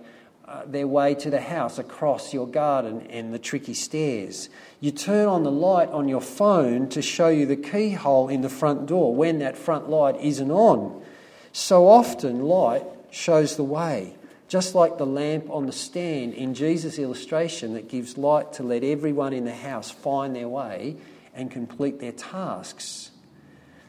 uh, 0.48 0.62
their 0.66 0.86
way 0.86 1.14
to 1.16 1.28
the 1.28 1.40
house 1.40 1.78
across 1.78 2.32
your 2.32 2.46
garden 2.46 3.02
and 3.10 3.34
the 3.34 3.38
tricky 3.38 3.74
stairs. 3.74 4.48
You 4.80 4.90
turn 4.90 5.28
on 5.28 5.42
the 5.42 5.50
light 5.50 5.90
on 5.90 6.08
your 6.08 6.20
phone 6.22 6.88
to 6.90 7.02
show 7.02 7.28
you 7.28 7.44
the 7.44 7.56
keyhole 7.56 8.28
in 8.30 8.40
the 8.40 8.48
front 8.48 8.86
door 8.86 9.14
when 9.14 9.38
that 9.40 9.58
front 9.58 9.90
light 9.90 10.16
isn't 10.20 10.50
on. 10.50 11.02
So 11.56 11.88
often, 11.88 12.42
light 12.42 12.84
shows 13.10 13.56
the 13.56 13.64
way, 13.64 14.14
just 14.46 14.74
like 14.74 14.98
the 14.98 15.06
lamp 15.06 15.48
on 15.48 15.64
the 15.64 15.72
stand 15.72 16.34
in 16.34 16.52
Jesus' 16.52 16.98
illustration 16.98 17.72
that 17.72 17.88
gives 17.88 18.18
light 18.18 18.52
to 18.52 18.62
let 18.62 18.84
everyone 18.84 19.32
in 19.32 19.46
the 19.46 19.54
house 19.54 19.90
find 19.90 20.36
their 20.36 20.50
way 20.50 20.98
and 21.34 21.50
complete 21.50 21.98
their 21.98 22.12
tasks. 22.12 23.10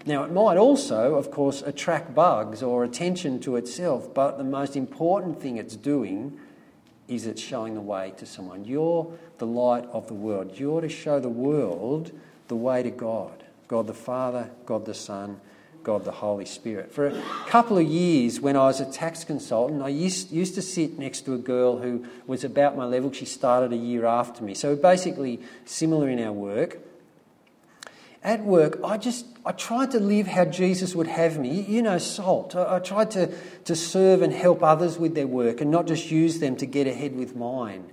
Now, 0.06 0.24
it 0.24 0.32
might 0.32 0.56
also, 0.56 1.16
of 1.16 1.30
course, 1.30 1.62
attract 1.62 2.16
bugs 2.16 2.64
or 2.64 2.86
attention 2.86 3.42
to 3.42 3.58
itself, 3.58 4.14
but 4.14 4.38
the 4.38 4.46
most 4.46 4.78
important 4.78 5.42
thing 5.42 5.58
it's 5.58 5.76
doing 5.76 6.40
is 7.10 7.28
it's 7.28 7.42
showing 7.42 7.74
the 7.74 7.82
way 7.82 8.14
to 8.16 8.26
someone. 8.26 8.64
You're 8.64 9.12
the 9.40 9.46
light 9.46 9.84
of 9.92 10.08
the 10.08 10.14
world. 10.14 10.58
You're 10.58 10.80
to 10.80 10.88
show 10.88 11.20
the 11.20 11.28
world 11.28 12.18
the 12.48 12.56
way 12.56 12.82
to 12.82 12.92
God 12.92 13.44
God 13.68 13.88
the 13.88 13.94
Father, 13.94 14.52
God 14.66 14.86
the 14.86 14.94
Son, 14.94 15.42
God 15.88 16.04
the 16.04 16.12
Holy 16.12 16.44
Spirit. 16.44 16.92
For 16.92 17.08
a 17.08 17.24
couple 17.48 17.78
of 17.78 17.88
years, 17.88 18.42
when 18.42 18.58
I 18.58 18.66
was 18.66 18.82
a 18.82 18.92
tax 18.92 19.24
consultant, 19.24 19.82
I 19.82 19.88
used, 19.88 20.34
used 20.34 20.54
to 20.56 20.62
sit 20.62 21.00
next 21.00 21.22
to 21.22 21.34
a 21.34 21.38
girl 21.38 21.78
who 21.78 22.06
was 22.28 22.44
about 22.44 22.76
my 22.76 22.84
level. 22.84 23.10
She 23.14 23.24
started 23.24 23.72
a 23.72 23.78
year 23.78 24.06
after 24.06 24.44
me. 24.44 24.54
So 24.54 24.76
basically, 24.76 25.40
similar 25.64 26.10
in 26.10 26.22
our 26.22 26.34
work. 26.34 26.80
At 28.22 28.44
work, 28.44 28.82
I 28.84 28.98
just 28.98 29.28
I 29.46 29.54
tried 29.54 29.92
to 29.92 30.02
live 30.02 30.28
how 30.28 30.44
Jesus 30.44 30.94
would 30.94 31.08
have 31.08 31.40
me. 31.40 31.62
You 31.62 31.82
know, 31.82 32.00
salt. 32.00 32.54
I, 32.54 32.76
I 32.76 32.80
tried 32.80 33.12
to, 33.12 33.34
to 33.64 33.74
serve 33.74 34.22
and 34.22 34.34
help 34.34 34.62
others 34.62 35.00
with 35.00 35.16
their 35.16 35.26
work 35.26 35.62
and 35.62 35.72
not 35.72 35.88
just 35.88 36.12
use 36.12 36.40
them 36.40 36.58
to 36.58 36.66
get 36.66 36.86
ahead 36.88 37.16
with 37.16 37.34
mine. 37.34 37.86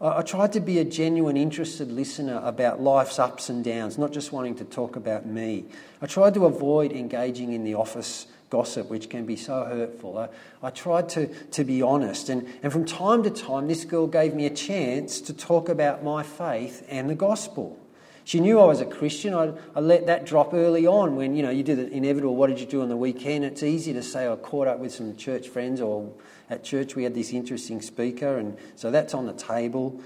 I 0.00 0.22
tried 0.22 0.52
to 0.52 0.60
be 0.60 0.78
a 0.78 0.84
genuine, 0.84 1.36
interested 1.36 1.90
listener 1.90 2.40
about 2.44 2.80
life's 2.80 3.18
ups 3.18 3.48
and 3.48 3.64
downs, 3.64 3.98
not 3.98 4.12
just 4.12 4.30
wanting 4.30 4.54
to 4.56 4.64
talk 4.64 4.94
about 4.94 5.26
me. 5.26 5.64
I 6.00 6.06
tried 6.06 6.34
to 6.34 6.46
avoid 6.46 6.92
engaging 6.92 7.52
in 7.52 7.64
the 7.64 7.74
office 7.74 8.28
gossip, 8.48 8.88
which 8.88 9.10
can 9.10 9.26
be 9.26 9.34
so 9.34 9.64
hurtful. 9.64 10.16
I, 10.16 10.28
I 10.62 10.70
tried 10.70 11.08
to, 11.10 11.26
to 11.26 11.64
be 11.64 11.82
honest. 11.82 12.28
And, 12.28 12.46
and 12.62 12.72
from 12.72 12.84
time 12.84 13.24
to 13.24 13.30
time, 13.30 13.66
this 13.66 13.84
girl 13.84 14.06
gave 14.06 14.34
me 14.34 14.46
a 14.46 14.50
chance 14.50 15.20
to 15.22 15.32
talk 15.32 15.68
about 15.68 16.04
my 16.04 16.22
faith 16.22 16.86
and 16.88 17.10
the 17.10 17.16
gospel. 17.16 17.76
She 18.22 18.38
knew 18.38 18.60
I 18.60 18.66
was 18.66 18.80
a 18.80 18.86
Christian. 18.86 19.34
I, 19.34 19.52
I 19.74 19.80
let 19.80 20.06
that 20.06 20.26
drop 20.26 20.54
early 20.54 20.86
on 20.86 21.16
when, 21.16 21.34
you 21.34 21.42
know, 21.42 21.50
you 21.50 21.64
do 21.64 21.74
the 21.74 21.90
inevitable, 21.90 22.36
what 22.36 22.48
did 22.48 22.60
you 22.60 22.66
do 22.66 22.82
on 22.82 22.88
the 22.88 22.96
weekend? 22.96 23.44
It's 23.44 23.64
easy 23.64 23.92
to 23.94 24.02
say 24.02 24.30
I 24.30 24.36
caught 24.36 24.68
up 24.68 24.78
with 24.78 24.94
some 24.94 25.16
church 25.16 25.48
friends 25.48 25.80
or 25.80 26.12
at 26.50 26.64
church 26.64 26.96
we 26.96 27.04
had 27.04 27.14
this 27.14 27.32
interesting 27.32 27.80
speaker, 27.82 28.38
and 28.38 28.56
so 28.74 28.90
that's 28.90 29.14
on 29.14 29.26
the 29.26 29.32
table. 29.32 30.00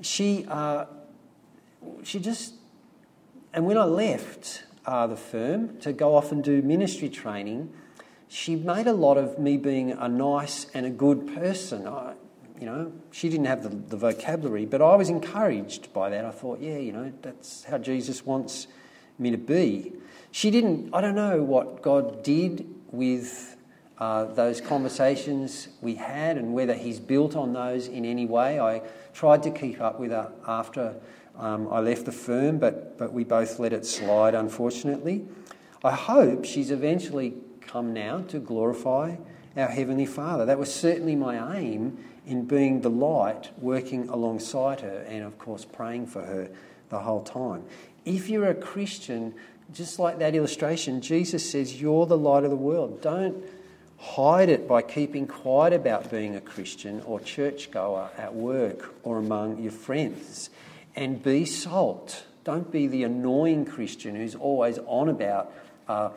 She, 0.00 0.46
uh, 0.48 0.86
she 2.02 2.18
just, 2.18 2.54
and 3.52 3.66
when 3.66 3.76
I 3.76 3.84
left 3.84 4.64
uh, 4.86 5.06
the 5.06 5.16
firm 5.16 5.78
to 5.80 5.92
go 5.92 6.16
off 6.16 6.32
and 6.32 6.42
do 6.42 6.62
ministry 6.62 7.08
training, 7.08 7.72
she 8.28 8.56
made 8.56 8.86
a 8.86 8.92
lot 8.92 9.18
of 9.18 9.38
me 9.38 9.58
being 9.58 9.92
a 9.92 10.08
nice 10.08 10.66
and 10.72 10.86
a 10.86 10.90
good 10.90 11.34
person. 11.34 11.86
I, 11.86 12.14
you 12.58 12.66
know, 12.66 12.92
she 13.10 13.28
didn't 13.28 13.46
have 13.46 13.62
the, 13.62 13.68
the 13.68 13.96
vocabulary, 13.96 14.64
but 14.64 14.80
I 14.80 14.94
was 14.96 15.08
encouraged 15.08 15.92
by 15.92 16.10
that. 16.10 16.24
I 16.24 16.30
thought, 16.30 16.60
yeah, 16.60 16.78
you 16.78 16.92
know, 16.92 17.12
that's 17.20 17.64
how 17.64 17.76
Jesus 17.76 18.24
wants 18.24 18.68
me 19.18 19.30
to 19.30 19.36
be. 19.36 19.92
She 20.30 20.50
didn't, 20.50 20.94
I 20.94 21.00
don't 21.00 21.14
know 21.14 21.42
what 21.42 21.82
God 21.82 22.22
did 22.22 22.66
with 22.90 23.51
uh, 24.02 24.24
those 24.24 24.60
conversations 24.60 25.68
we 25.80 25.94
had 25.94 26.36
and 26.36 26.52
whether 26.52 26.74
he's 26.74 26.98
built 26.98 27.36
on 27.36 27.52
those 27.52 27.86
in 27.86 28.04
any 28.04 28.26
way. 28.26 28.58
I 28.58 28.82
tried 29.14 29.44
to 29.44 29.50
keep 29.52 29.80
up 29.80 30.00
with 30.00 30.10
her 30.10 30.32
after 30.44 30.96
um, 31.38 31.68
I 31.70 31.78
left 31.78 32.06
the 32.06 32.10
firm, 32.10 32.58
but, 32.58 32.98
but 32.98 33.12
we 33.12 33.22
both 33.22 33.60
let 33.60 33.72
it 33.72 33.86
slide, 33.86 34.34
unfortunately. 34.34 35.24
I 35.84 35.92
hope 35.92 36.44
she's 36.44 36.72
eventually 36.72 37.34
come 37.60 37.94
now 37.94 38.22
to 38.22 38.40
glorify 38.40 39.14
our 39.56 39.68
Heavenly 39.68 40.06
Father. 40.06 40.46
That 40.46 40.58
was 40.58 40.74
certainly 40.74 41.14
my 41.14 41.56
aim 41.56 41.96
in 42.26 42.44
being 42.44 42.80
the 42.80 42.90
light, 42.90 43.50
working 43.58 44.08
alongside 44.08 44.80
her, 44.80 45.06
and 45.06 45.22
of 45.22 45.38
course, 45.38 45.64
praying 45.64 46.08
for 46.08 46.22
her 46.22 46.50
the 46.88 46.98
whole 46.98 47.22
time. 47.22 47.62
If 48.04 48.28
you're 48.28 48.50
a 48.50 48.54
Christian, 48.56 49.32
just 49.72 50.00
like 50.00 50.18
that 50.18 50.34
illustration, 50.34 51.00
Jesus 51.00 51.48
says, 51.48 51.80
You're 51.80 52.06
the 52.06 52.18
light 52.18 52.42
of 52.42 52.50
the 52.50 52.56
world. 52.56 53.00
Don't 53.00 53.44
hide 54.02 54.48
it 54.48 54.66
by 54.66 54.82
keeping 54.82 55.28
quiet 55.28 55.72
about 55.72 56.10
being 56.10 56.34
a 56.34 56.40
Christian 56.40 57.00
or 57.02 57.20
churchgoer 57.20 58.10
at 58.18 58.34
work 58.34 58.92
or 59.04 59.18
among 59.18 59.62
your 59.62 59.70
friends. 59.70 60.50
And 60.96 61.22
be 61.22 61.44
salt. 61.44 62.24
Don't 62.42 62.70
be 62.72 62.88
the 62.88 63.04
annoying 63.04 63.64
Christian 63.64 64.16
who's 64.16 64.34
always 64.34 64.78
on 64.86 65.08
about 65.08 65.52
uh, 65.88 66.10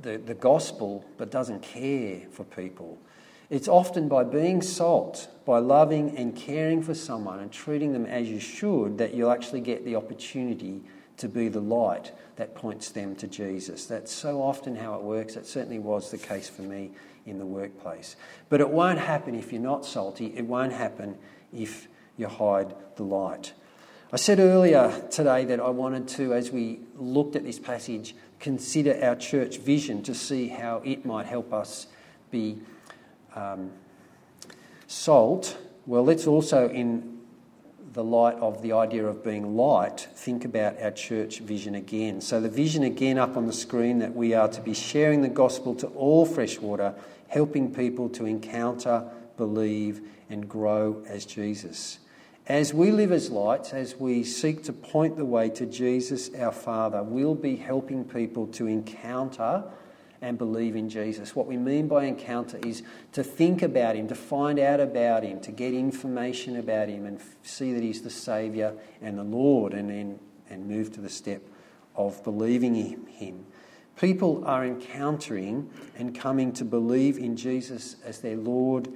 the, 0.00 0.18
the 0.18 0.34
gospel 0.34 1.04
but 1.18 1.32
doesn't 1.32 1.62
care 1.62 2.20
for 2.30 2.44
people. 2.44 2.96
It's 3.50 3.68
often 3.68 4.08
by 4.08 4.22
being 4.22 4.62
salt, 4.62 5.28
by 5.44 5.58
loving 5.58 6.16
and 6.16 6.34
caring 6.34 6.80
for 6.80 6.94
someone 6.94 7.40
and 7.40 7.50
treating 7.50 7.92
them 7.92 8.06
as 8.06 8.30
you 8.30 8.38
should, 8.38 8.98
that 8.98 9.14
you'll 9.14 9.32
actually 9.32 9.60
get 9.60 9.84
the 9.84 9.96
opportunity 9.96 10.80
to 11.22 11.28
be 11.28 11.46
the 11.46 11.60
light 11.60 12.10
that 12.34 12.52
points 12.52 12.90
them 12.90 13.14
to 13.14 13.28
Jesus. 13.28 13.86
That's 13.86 14.10
so 14.10 14.42
often 14.42 14.74
how 14.74 14.94
it 14.94 15.02
works. 15.02 15.36
It 15.36 15.46
certainly 15.46 15.78
was 15.78 16.10
the 16.10 16.18
case 16.18 16.48
for 16.48 16.62
me 16.62 16.90
in 17.26 17.38
the 17.38 17.46
workplace. 17.46 18.16
But 18.48 18.60
it 18.60 18.68
won't 18.68 18.98
happen 18.98 19.36
if 19.36 19.52
you're 19.52 19.62
not 19.62 19.86
salty. 19.86 20.34
It 20.36 20.44
won't 20.44 20.72
happen 20.72 21.16
if 21.52 21.86
you 22.16 22.26
hide 22.26 22.74
the 22.96 23.04
light. 23.04 23.52
I 24.12 24.16
said 24.16 24.40
earlier 24.40 25.06
today 25.12 25.44
that 25.44 25.60
I 25.60 25.70
wanted 25.70 26.08
to, 26.08 26.34
as 26.34 26.50
we 26.50 26.80
looked 26.96 27.36
at 27.36 27.44
this 27.44 27.60
passage, 27.60 28.16
consider 28.40 28.98
our 29.00 29.14
church 29.14 29.58
vision 29.58 30.02
to 30.02 30.16
see 30.16 30.48
how 30.48 30.82
it 30.84 31.06
might 31.06 31.26
help 31.26 31.52
us 31.52 31.86
be 32.32 32.58
um, 33.36 33.70
salt. 34.88 35.56
Well, 35.86 36.04
let's 36.04 36.26
also, 36.26 36.68
in 36.68 37.11
the 37.92 38.02
light 38.02 38.36
of 38.36 38.62
the 38.62 38.72
idea 38.72 39.04
of 39.06 39.22
being 39.22 39.54
light, 39.56 40.08
think 40.14 40.44
about 40.44 40.80
our 40.80 40.90
church 40.90 41.40
vision 41.40 41.74
again. 41.74 42.20
So, 42.20 42.40
the 42.40 42.48
vision 42.48 42.82
again 42.82 43.18
up 43.18 43.36
on 43.36 43.46
the 43.46 43.52
screen 43.52 43.98
that 43.98 44.14
we 44.14 44.32
are 44.32 44.48
to 44.48 44.60
be 44.60 44.72
sharing 44.72 45.20
the 45.20 45.28
gospel 45.28 45.74
to 45.76 45.88
all 45.88 46.24
freshwater, 46.24 46.94
helping 47.28 47.74
people 47.74 48.08
to 48.10 48.24
encounter, 48.24 49.04
believe, 49.36 50.00
and 50.30 50.48
grow 50.48 51.04
as 51.06 51.26
Jesus. 51.26 51.98
As 52.46 52.72
we 52.72 52.90
live 52.90 53.12
as 53.12 53.30
lights, 53.30 53.72
as 53.72 53.96
we 53.96 54.24
seek 54.24 54.64
to 54.64 54.72
point 54.72 55.16
the 55.16 55.24
way 55.24 55.50
to 55.50 55.66
Jesus 55.66 56.34
our 56.34 56.50
Father, 56.50 57.02
we'll 57.02 57.34
be 57.34 57.56
helping 57.56 58.04
people 58.04 58.46
to 58.48 58.66
encounter 58.66 59.64
and 60.22 60.38
believe 60.38 60.76
in 60.76 60.88
Jesus. 60.88 61.36
What 61.36 61.46
we 61.46 61.56
mean 61.56 61.88
by 61.88 62.04
encounter 62.04 62.58
is 62.64 62.82
to 63.12 63.22
think 63.22 63.60
about 63.60 63.96
Him, 63.96 64.08
to 64.08 64.14
find 64.14 64.58
out 64.58 64.80
about 64.80 65.24
Him, 65.24 65.40
to 65.40 65.50
get 65.50 65.74
information 65.74 66.56
about 66.56 66.88
Him 66.88 67.04
and 67.04 67.20
see 67.42 67.74
that 67.74 67.82
He's 67.82 68.02
the 68.02 68.10
Saviour 68.10 68.72
and 69.02 69.18
the 69.18 69.24
Lord, 69.24 69.74
and 69.74 69.90
then 69.90 70.18
and 70.48 70.68
move 70.68 70.92
to 70.92 71.00
the 71.00 71.08
step 71.08 71.42
of 71.96 72.22
believing 72.22 72.76
in 72.76 73.06
Him. 73.06 73.46
People 73.96 74.42
are 74.46 74.64
encountering 74.64 75.70
and 75.96 76.18
coming 76.18 76.52
to 76.52 76.64
believe 76.64 77.18
in 77.18 77.36
Jesus 77.36 77.96
as 78.04 78.20
their 78.20 78.36
Lord 78.36 78.88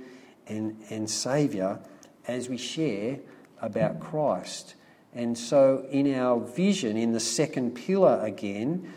and, 0.47 0.81
and 0.91 1.11
Saviour 1.11 1.81
as 2.27 2.49
we 2.49 2.57
share 2.57 3.19
about 3.61 4.01
Christ. 4.01 4.75
And 5.15 5.37
so, 5.37 5.87
in 5.91 6.15
our 6.15 6.39
vision, 6.39 6.97
in 6.97 7.13
the 7.13 7.21
second 7.21 7.75
pillar 7.75 8.21
again, 8.23 8.93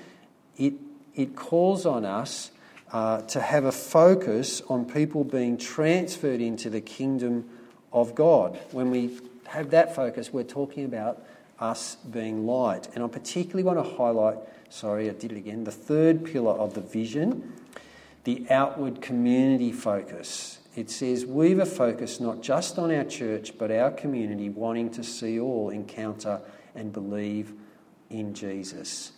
it, 0.57 0.73
it 1.15 1.35
calls 1.35 1.85
on 1.85 2.05
us 2.05 2.51
uh, 2.91 3.21
to 3.21 3.39
have 3.39 3.65
a 3.65 3.71
focus 3.71 4.61
on 4.67 4.85
people 4.85 5.23
being 5.23 5.57
transferred 5.57 6.41
into 6.41 6.69
the 6.69 6.81
kingdom 6.81 7.47
of 7.93 8.15
God. 8.15 8.59
When 8.71 8.89
we 8.91 9.19
have 9.47 9.71
that 9.71 9.95
focus, 9.95 10.31
we're 10.31 10.43
talking 10.43 10.85
about 10.85 11.23
us 11.59 11.95
being 11.95 12.45
light. 12.45 12.87
And 12.95 13.03
I 13.03 13.07
particularly 13.07 13.63
want 13.63 13.83
to 13.83 13.95
highlight, 13.95 14.37
sorry, 14.69 15.09
I 15.09 15.13
did 15.13 15.31
it 15.31 15.37
again, 15.37 15.63
the 15.63 15.71
third 15.71 16.25
pillar 16.25 16.53
of 16.53 16.73
the 16.73 16.81
vision, 16.81 17.53
the 18.23 18.45
outward 18.49 19.01
community 19.01 19.71
focus. 19.71 20.59
It 20.75 20.89
says, 20.89 21.25
We've 21.25 21.59
a 21.59 21.65
focus 21.65 22.19
not 22.19 22.41
just 22.41 22.77
on 22.79 22.91
our 22.93 23.03
church, 23.03 23.57
but 23.57 23.71
our 23.71 23.91
community, 23.91 24.49
wanting 24.49 24.89
to 24.91 25.03
see 25.03 25.39
all 25.39 25.69
encounter 25.69 26.41
and 26.75 26.93
believe 26.93 27.53
in 28.09 28.33
Jesus. 28.33 29.11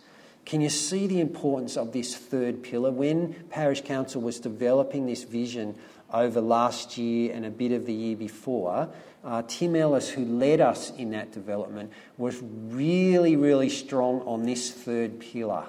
Can 0.44 0.60
you 0.60 0.70
see 0.70 1.06
the 1.06 1.20
importance 1.20 1.76
of 1.76 1.92
this 1.92 2.16
third 2.16 2.62
pillar? 2.62 2.90
When 2.90 3.34
Parish 3.50 3.82
Council 3.82 4.20
was 4.20 4.40
developing 4.40 5.06
this 5.06 5.22
vision 5.22 5.76
over 6.12 6.40
last 6.40 6.98
year 6.98 7.32
and 7.34 7.46
a 7.46 7.50
bit 7.50 7.72
of 7.72 7.86
the 7.86 7.92
year 7.92 8.16
before, 8.16 8.88
uh, 9.24 9.42
Tim 9.46 9.76
Ellis, 9.76 10.10
who 10.10 10.24
led 10.24 10.60
us 10.60 10.90
in 10.96 11.10
that 11.10 11.32
development, 11.32 11.92
was 12.18 12.42
really, 12.42 13.36
really 13.36 13.68
strong 13.68 14.20
on 14.22 14.42
this 14.42 14.70
third 14.70 15.20
pillar 15.20 15.66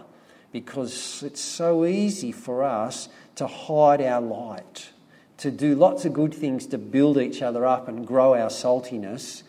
because 0.51 1.23
it's 1.23 1.41
so 1.41 1.85
easy 1.85 2.31
for 2.31 2.63
us 2.63 3.09
to 3.35 3.47
hide 3.47 4.01
our 4.01 4.21
light 4.21 4.89
to 5.37 5.51
do 5.51 5.75
lots 5.75 6.05
of 6.05 6.13
good 6.13 6.33
things 6.33 6.65
to 6.67 6.77
build 6.77 7.17
each 7.17 7.41
other 7.41 7.65
up 7.65 7.87
and 7.87 8.07
grow 8.07 8.33
our 8.33 8.49
saltiness, 8.49 9.43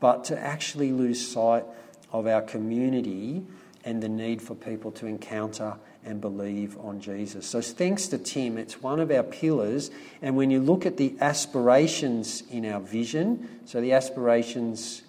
but 0.00 0.24
to 0.24 0.38
actually 0.38 0.92
lose 0.92 1.26
sight 1.26 1.64
of 2.12 2.26
our 2.26 2.42
community 2.42 3.44
and 3.84 4.02
the 4.02 4.08
need 4.08 4.40
for 4.40 4.54
people 4.54 4.90
to 4.92 5.06
encounter 5.06 5.74
and 6.04 6.20
believe 6.20 6.78
on 6.78 7.00
Jesus. 7.00 7.46
So, 7.46 7.60
thanks 7.60 8.08
to 8.08 8.18
Tim, 8.18 8.58
it's 8.58 8.82
one 8.82 9.00
of 9.00 9.10
our 9.10 9.22
pillars. 9.22 9.90
And 10.22 10.36
when 10.36 10.50
you 10.50 10.60
look 10.60 10.86
at 10.86 10.96
the 10.96 11.14
aspirations 11.20 12.42
in 12.50 12.66
our 12.66 12.80
vision, 12.80 13.60
so 13.64 13.80
the 13.80 13.92
aspirations 13.92 15.02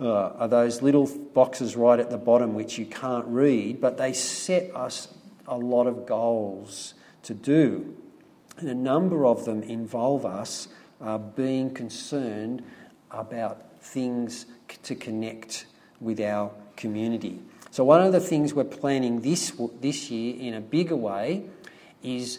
uh, 0.00 0.30
are 0.30 0.48
those 0.48 0.82
little 0.82 1.06
boxes 1.06 1.76
right 1.76 2.00
at 2.00 2.10
the 2.10 2.18
bottom 2.18 2.54
which 2.54 2.78
you 2.78 2.86
can't 2.86 3.26
read, 3.26 3.80
but 3.80 3.98
they 3.98 4.12
set 4.12 4.74
us 4.74 5.08
a 5.46 5.56
lot 5.56 5.86
of 5.86 6.06
goals 6.06 6.94
to 7.22 7.34
do. 7.34 7.96
And 8.58 8.68
a 8.68 8.74
number 8.74 9.26
of 9.26 9.44
them 9.44 9.62
involve 9.62 10.24
us 10.24 10.68
uh, 11.00 11.18
being 11.18 11.72
concerned 11.72 12.62
about 13.10 13.80
things 13.80 14.46
to 14.82 14.94
connect 14.94 15.66
with 16.00 16.20
our 16.20 16.50
community. 16.76 17.40
So, 17.74 17.82
one 17.82 18.02
of 18.02 18.12
the 18.12 18.20
things 18.20 18.54
we're 18.54 18.62
planning 18.62 19.22
this, 19.22 19.52
this 19.80 20.08
year 20.08 20.36
in 20.38 20.54
a 20.54 20.60
bigger 20.60 20.94
way 20.94 21.42
is 22.04 22.38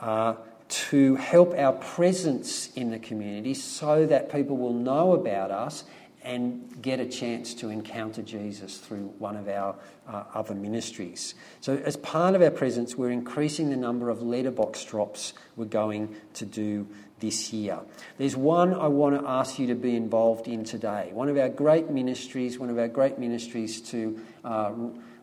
uh, 0.00 0.36
to 0.68 1.16
help 1.16 1.52
our 1.58 1.72
presence 1.72 2.70
in 2.76 2.92
the 2.92 3.00
community 3.00 3.54
so 3.54 4.06
that 4.06 4.30
people 4.30 4.56
will 4.56 4.72
know 4.72 5.14
about 5.14 5.50
us 5.50 5.82
and 6.22 6.80
get 6.80 7.00
a 7.00 7.06
chance 7.06 7.54
to 7.54 7.70
encounter 7.70 8.22
Jesus 8.22 8.78
through 8.78 9.06
one 9.18 9.34
of 9.34 9.48
our 9.48 9.74
uh, 10.06 10.22
other 10.32 10.54
ministries. 10.54 11.34
So, 11.60 11.76
as 11.78 11.96
part 11.96 12.36
of 12.36 12.42
our 12.42 12.52
presence, 12.52 12.94
we're 12.94 13.10
increasing 13.10 13.70
the 13.70 13.76
number 13.76 14.10
of 14.10 14.22
letterbox 14.22 14.84
drops 14.84 15.32
we're 15.56 15.64
going 15.64 16.14
to 16.34 16.46
do 16.46 16.86
this 17.20 17.52
year. 17.52 17.80
There's 18.16 18.36
one 18.36 18.74
I 18.74 18.88
want 18.88 19.20
to 19.20 19.28
ask 19.28 19.58
you 19.58 19.66
to 19.68 19.74
be 19.74 19.96
involved 19.96 20.46
in 20.46 20.64
today. 20.64 21.10
One 21.12 21.28
of 21.28 21.36
our 21.36 21.48
great 21.48 21.90
ministries, 21.90 22.58
one 22.58 22.70
of 22.70 22.78
our 22.78 22.88
great 22.88 23.18
ministries 23.18 23.80
to 23.90 24.20
uh, 24.48 24.72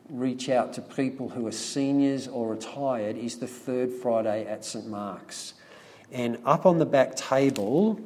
reach 0.10 0.50
out 0.50 0.74
to 0.74 0.82
people 0.82 1.30
who 1.30 1.48
are 1.48 1.52
seniors 1.52 2.28
or 2.28 2.50
retired, 2.50 3.18
is 3.18 3.40
the 3.40 3.48
third 3.48 3.92
Friday 3.92 4.46
at 4.46 4.64
St 4.64 4.86
Mark's. 4.86 5.56
And 6.12 6.38
up 6.46 6.68
on 6.68 6.78
the 6.78 6.86
back 6.86 7.16
table, 7.16 8.00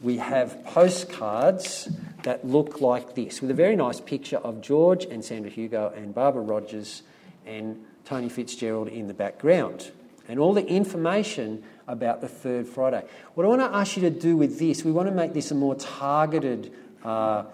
we 0.00 0.18
have 0.18 0.64
postcards 0.64 1.88
that 2.22 2.46
look 2.46 2.80
like 2.80 3.16
this, 3.16 3.40
with 3.42 3.50
a 3.50 3.54
very 3.54 3.74
nice 3.74 4.00
picture 4.00 4.36
of 4.38 4.60
George 4.60 5.04
and 5.04 5.24
Sandra 5.24 5.50
Hugo 5.50 5.92
and 5.94 6.14
Barbara 6.14 6.42
Rogers 6.42 7.02
and 7.44 7.84
Tony 8.04 8.28
Fitzgerald 8.28 8.86
in 8.86 9.08
the 9.08 9.14
background. 9.14 9.90
And 10.28 10.38
all 10.38 10.54
the 10.54 10.64
information 10.64 11.64
about 11.88 12.20
the 12.20 12.28
third 12.28 12.68
Friday. 12.68 13.04
What 13.34 13.44
I 13.44 13.48
want 13.48 13.62
to 13.62 13.76
ask 13.76 13.96
you 13.96 14.02
to 14.02 14.10
do 14.10 14.36
with 14.36 14.60
this, 14.60 14.84
we 14.84 14.92
want 14.92 15.08
to 15.08 15.14
make 15.14 15.32
this 15.32 15.50
a 15.50 15.56
more 15.56 15.74
targeted 15.74 16.72
uh, 17.02 17.44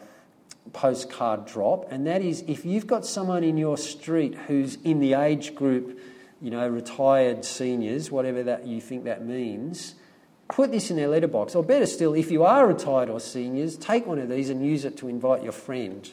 postcard 0.72 1.46
drop, 1.46 1.90
and 1.90 2.07
that 2.07 2.22
is 2.22 2.44
if 2.46 2.64
you've 2.64 2.87
got 2.87 3.07
someone 3.07 3.44
in 3.44 3.57
your 3.57 3.76
street 3.76 4.35
who's 4.46 4.76
in 4.83 5.00
the 5.00 5.14
age 5.14 5.55
group, 5.55 5.98
you 6.40 6.50
know, 6.50 6.68
retired 6.68 7.44
seniors, 7.44 8.11
whatever 8.11 8.42
that 8.42 8.66
you 8.66 8.81
think 8.81 9.05
that 9.05 9.24
means, 9.24 9.94
put 10.48 10.70
this 10.70 10.90
in 10.90 10.96
their 10.96 11.09
letterbox. 11.09 11.55
Or 11.55 11.62
better 11.62 11.87
still, 11.87 12.14
if 12.14 12.31
you 12.31 12.44
are 12.44 12.66
retired 12.66 13.09
or 13.09 13.20
seniors, 13.20 13.76
take 13.76 14.07
one 14.07 14.18
of 14.18 14.29
these 14.29 14.50
and 14.50 14.64
use 14.64 14.85
it 14.85 14.96
to 14.98 15.09
invite 15.09 15.42
your 15.42 15.52
friend. 15.52 16.11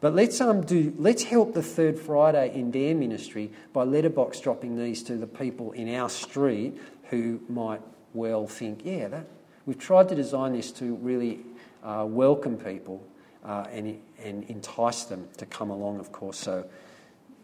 But 0.00 0.14
let's, 0.14 0.40
um, 0.40 0.60
do, 0.62 0.94
let's 0.98 1.22
help 1.22 1.54
the 1.54 1.62
Third 1.62 1.98
Friday 1.98 2.54
in 2.54 2.70
their 2.70 2.94
ministry 2.94 3.50
by 3.72 3.84
letterbox 3.84 4.40
dropping 4.40 4.76
these 4.76 5.02
to 5.04 5.16
the 5.16 5.26
people 5.26 5.72
in 5.72 5.94
our 5.94 6.10
street 6.10 6.78
who 7.10 7.40
might 7.48 7.80
well 8.12 8.46
think, 8.46 8.80
yeah, 8.84 9.08
that, 9.08 9.26
we've 9.64 9.78
tried 9.78 10.08
to 10.10 10.14
design 10.14 10.52
this 10.52 10.70
to 10.72 10.96
really 10.96 11.40
uh, 11.82 12.04
welcome 12.06 12.56
people 12.56 13.02
uh, 13.46 13.66
and, 13.70 14.00
and 14.22 14.44
entice 14.44 15.04
them 15.04 15.28
to 15.38 15.46
come 15.46 15.70
along, 15.70 16.00
of 16.00 16.12
course. 16.12 16.36
So, 16.38 16.66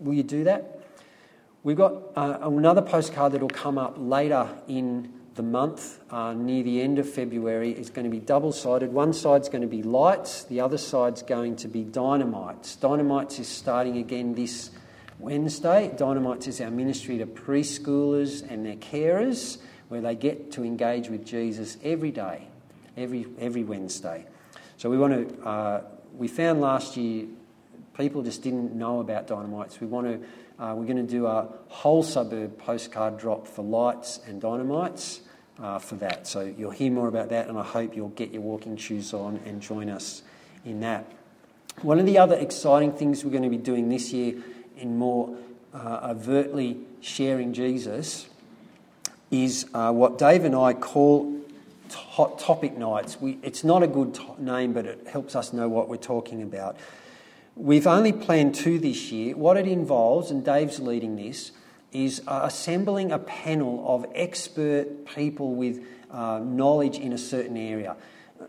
will 0.01 0.15
you 0.15 0.25
do 0.25 0.45
that? 0.45 0.81
We've 1.63 1.77
got 1.77 1.95
uh, 2.17 2.39
another 2.43 2.83
postcard 2.83 3.33
that 3.33 3.41
will 3.41 3.49
come 3.49 3.79
up 3.79 3.95
later 3.97 4.49
in 4.67 5.13
the 5.35 5.43
month 5.43 6.01
uh, 6.11 6.35
near 6.35 6.63
the 6.63 6.83
end 6.83 6.99
of 6.99 7.09
February 7.09 7.71
is 7.71 7.89
going 7.89 8.05
to 8.05 8.11
be 8.11 8.19
double 8.19 8.53
sided. 8.53 8.93
One 8.93 9.13
side's 9.13 9.49
going 9.49 9.63
to 9.63 9.69
be 9.69 9.83
lights, 9.83 10.45
the 10.45 10.61
other 10.61 10.77
side's 10.77 11.23
going 11.23 11.57
to 11.57 11.69
be 11.69 11.85
dynamites. 11.85 12.77
Dynamites 12.77 13.39
is 13.39 13.49
starting 13.49 13.99
again 13.99 14.35
this 14.35 14.71
Wednesday. 15.19 15.93
Dynamites 15.97 16.49
is 16.49 16.61
our 16.61 16.71
ministry 16.71 17.19
to 17.19 17.27
preschoolers 17.27 18.49
and 18.51 18.67
their 18.67 18.77
carers, 18.77 19.59
where 19.89 20.01
they 20.01 20.17
get 20.17 20.51
to 20.53 20.65
engage 20.65 21.09
with 21.09 21.25
Jesus 21.25 21.79
every 21.83 22.11
day, 22.11 22.49
every, 22.97 23.27
every 23.39 23.63
Wednesday. 23.63 24.27
So 24.77 24.91
we 24.91 24.99
want 24.99 25.29
to, 25.29 25.45
uh, 25.45 25.83
we 26.17 26.29
found 26.29 26.61
last 26.61 26.97
year 26.97 27.27
people 27.97 28.23
just 28.23 28.43
didn't 28.43 28.75
know 28.75 29.01
about 29.01 29.27
dynamites. 29.27 29.81
We 29.81 29.87
want 29.87 30.07
to 30.07 30.27
uh, 30.63 30.75
we're 30.77 30.85
going 30.85 30.97
to 30.97 31.03
do 31.03 31.27
a 31.27 31.49
whole 31.67 32.05
suburb 32.05 32.57
postcard 32.57 33.19
drop 33.19 33.49
for 33.49 33.63
lights 33.65 34.21
and 34.27 34.41
dynamites 34.41 35.21
uh, 35.61 35.81
for 35.81 35.97
that. 35.97 36.27
So 36.27 36.43
you'll 36.43 36.71
hear 36.71 36.93
more 36.93 37.09
about 37.09 37.31
that, 37.31 37.49
and 37.49 37.59
I 37.59 37.65
hope 37.65 37.97
you'll 37.97 38.11
get 38.11 38.33
your 38.33 38.43
walking 38.43 38.77
shoes 38.77 39.13
on 39.13 39.41
and 39.45 39.61
join 39.61 39.89
us 39.89 40.23
in 40.65 40.79
that. 40.81 41.11
One 41.81 41.99
of 41.99 42.07
the 42.07 42.19
other 42.19 42.37
exciting 42.37 42.93
things 42.93 43.25
we're 43.25 43.33
going 43.33 43.43
to 43.43 43.49
be 43.49 43.57
doing 43.57 43.89
this 43.89 44.13
year 44.13 44.41
in 44.77 44.99
more 44.99 45.37
uh, 45.75 46.11
overtly 46.11 46.79
sharing 47.01 47.53
Jesus 47.55 48.29
is 49.33 49.67
uh, 49.75 49.91
what 49.91 50.19
Dave 50.19 50.45
and 50.45 50.55
I 50.55 50.75
call 50.75 51.42
hot 51.95 52.39
topic 52.39 52.77
nights. 52.77 53.21
We, 53.21 53.39
it's 53.43 53.65
not 53.65 53.83
a 53.83 53.87
good 53.87 54.19
name, 54.39 54.73
but 54.73 54.87
it 54.87 55.07
helps 55.07 55.35
us 55.37 55.53
know 55.53 55.69
what 55.69 55.89
we're 55.89 55.97
talking 55.97 56.43
about. 56.43 56.77
We've 57.55 57.87
only 57.87 58.13
planned 58.13 58.55
two 58.55 58.79
this 58.79 59.13
year. 59.13 59.37
What 59.37 59.57
it 59.57 59.67
involves, 59.67 60.31
and 60.31 60.45
Dave's 60.45 60.81
leading 60.81 61.17
this, 61.17 61.53
is 61.93 62.23
uh, 62.27 62.41
assembling 62.45 63.13
a 63.13 63.19
panel 63.19 63.85
of 63.87 64.07
expert 64.15 65.05
people 65.07 65.55
with 65.55 65.85
uh, 66.11 66.41
knowledge 66.43 66.99
in 66.99 67.13
a 67.13 67.19
certain 67.19 67.57
area. 67.57 67.97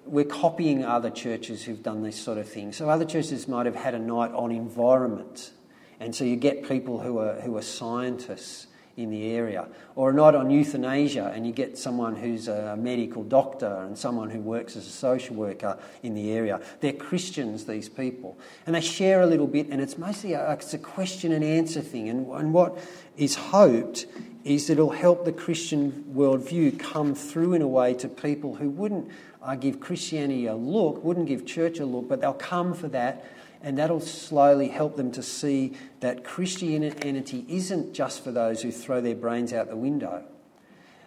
We're 0.06 0.23
copying 0.23 0.84
other 0.86 1.10
churches 1.10 1.63
who've 1.63 1.84
done 1.84 2.03
this 2.03 2.15
sort 2.15 2.38
of 2.38 2.47
thing. 2.47 2.71
So, 2.71 2.89
other 2.89 3.06
churches 3.06 3.47
might 3.47 3.65
have 3.65 3.75
had 3.75 3.93
a 3.93 3.99
night 3.99 4.32
on 4.32 4.51
environment, 4.51 5.51
and 5.99 6.15
so 6.15 6.23
you 6.23 6.36
get 6.36 6.67
people 6.67 6.99
who 6.99 7.19
are, 7.19 7.36
who 7.41 7.56
are 7.58 7.62
scientists 7.62 8.67
in 8.95 9.10
the 9.10 9.32
area. 9.32 9.67
Or 9.95 10.12
a 10.12 10.13
night 10.13 10.36
on 10.36 10.49
euthanasia, 10.49 11.32
and 11.34 11.47
you 11.47 11.53
get 11.53 11.77
someone 11.77 12.15
who's 12.15 12.47
a 12.47 12.75
medical 12.75 13.23
doctor 13.23 13.82
and 13.82 13.97
someone 13.97 14.29
who 14.29 14.39
works 14.39 14.75
as 14.75 14.86
a 14.86 14.91
social 14.91 15.36
worker 15.36 15.77
in 16.03 16.13
the 16.13 16.32
area. 16.32 16.62
They're 16.79 16.93
Christians, 16.93 17.65
these 17.65 17.89
people. 17.89 18.38
And 18.65 18.75
they 18.75 18.82
share 18.82 19.21
a 19.21 19.25
little 19.25 19.47
bit, 19.47 19.67
and 19.69 19.82
it's 19.82 19.97
mostly 19.97 20.34
a, 20.34 20.51
it's 20.51 20.73
a 20.73 20.77
question 20.77 21.32
and 21.32 21.43
answer 21.43 21.82
thing. 21.82 22.10
And, 22.10 22.27
and 22.27 22.53
what 22.53 22.77
is 23.17 23.36
hoped 23.36 24.06
is 24.43 24.67
that 24.67 24.73
it'll 24.73 24.89
help 24.89 25.25
the 25.25 25.32
Christian 25.32 26.06
worldview 26.13 26.77
come 26.79 27.15
through 27.15 27.53
in 27.53 27.62
a 27.62 27.67
way 27.67 27.93
to 27.95 28.08
people 28.08 28.56
who 28.56 28.69
wouldn't 28.69 29.10
uh, 29.41 29.56
give 29.56 29.79
Christianity 29.79 30.45
a 30.47 30.56
look, 30.56 31.03
wouldn't 31.03 31.27
give 31.27 31.45
church 31.45 31.79
a 31.79 31.86
look, 31.86 32.08
but 32.08 32.21
they'll 32.21 32.34
come 32.34 32.73
for 32.73 32.88
that 32.89 33.25
and 33.63 33.78
that'll 33.78 34.02
slowly 34.02 34.67
help 34.67 34.97
them 34.97 35.12
to 35.13 35.23
see 35.23 35.73
that 36.02 36.23
Christianity 36.23 37.45
isn't 37.47 37.93
just 37.93 38.23
for 38.23 38.32
those 38.32 38.62
who 38.62 38.71
throw 38.71 39.02
their 39.02 39.15
brains 39.15 39.54
out 39.54 39.69
the 39.69 39.78
window, 39.78 40.23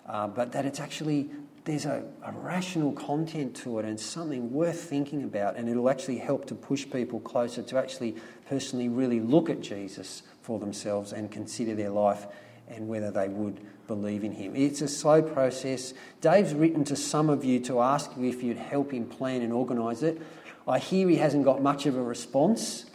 uh, 0.06 0.26
but 0.26 0.52
that 0.52 0.64
it's 0.64 0.80
actually 0.80 1.30
there's 1.66 1.84
a, 1.84 2.04
a, 2.24 2.30
rational 2.32 2.92
content 2.92 3.56
to 3.56 3.80
it 3.80 3.84
and 3.84 3.98
something 3.98 4.52
worth 4.52 4.80
thinking 4.80 5.24
about, 5.24 5.56
and 5.56 5.68
it'll 5.68 5.90
actually 5.90 6.18
help 6.18 6.46
to 6.46 6.54
push 6.54 6.88
people 6.88 7.18
closer 7.18 7.60
to 7.60 7.76
actually 7.76 8.14
personally 8.48 8.88
really 8.88 9.18
look 9.18 9.50
at 9.50 9.60
Jesus 9.60 10.22
for 10.42 10.60
themselves 10.60 11.12
and 11.12 11.28
consider 11.30 11.74
their 11.74 11.90
life 11.90 12.26
and 12.68 12.86
whether 12.86 13.10
they 13.10 13.26
would 13.26 13.60
believe 13.88 14.22
in 14.22 14.30
him. 14.30 14.54
It's 14.54 14.80
a 14.80 14.86
slow 14.86 15.22
process. 15.22 15.92
Dave's 16.20 16.54
written 16.54 16.84
to 16.84 16.94
some 16.94 17.28
of 17.28 17.44
you 17.44 17.58
to 17.60 17.80
ask 17.80 18.12
you 18.16 18.28
if 18.28 18.44
you'd 18.44 18.56
help 18.56 18.92
him 18.92 19.06
plan 19.06 19.42
and 19.42 19.52
organise 19.52 20.02
it. 20.02 20.22
I 20.66 20.78
hear 20.78 21.08
he 21.08 21.16
hasn't 21.16 21.44
got 21.44 21.62
much 21.62 21.86
of 21.86 21.96
a 21.96 22.02
response. 22.02 22.86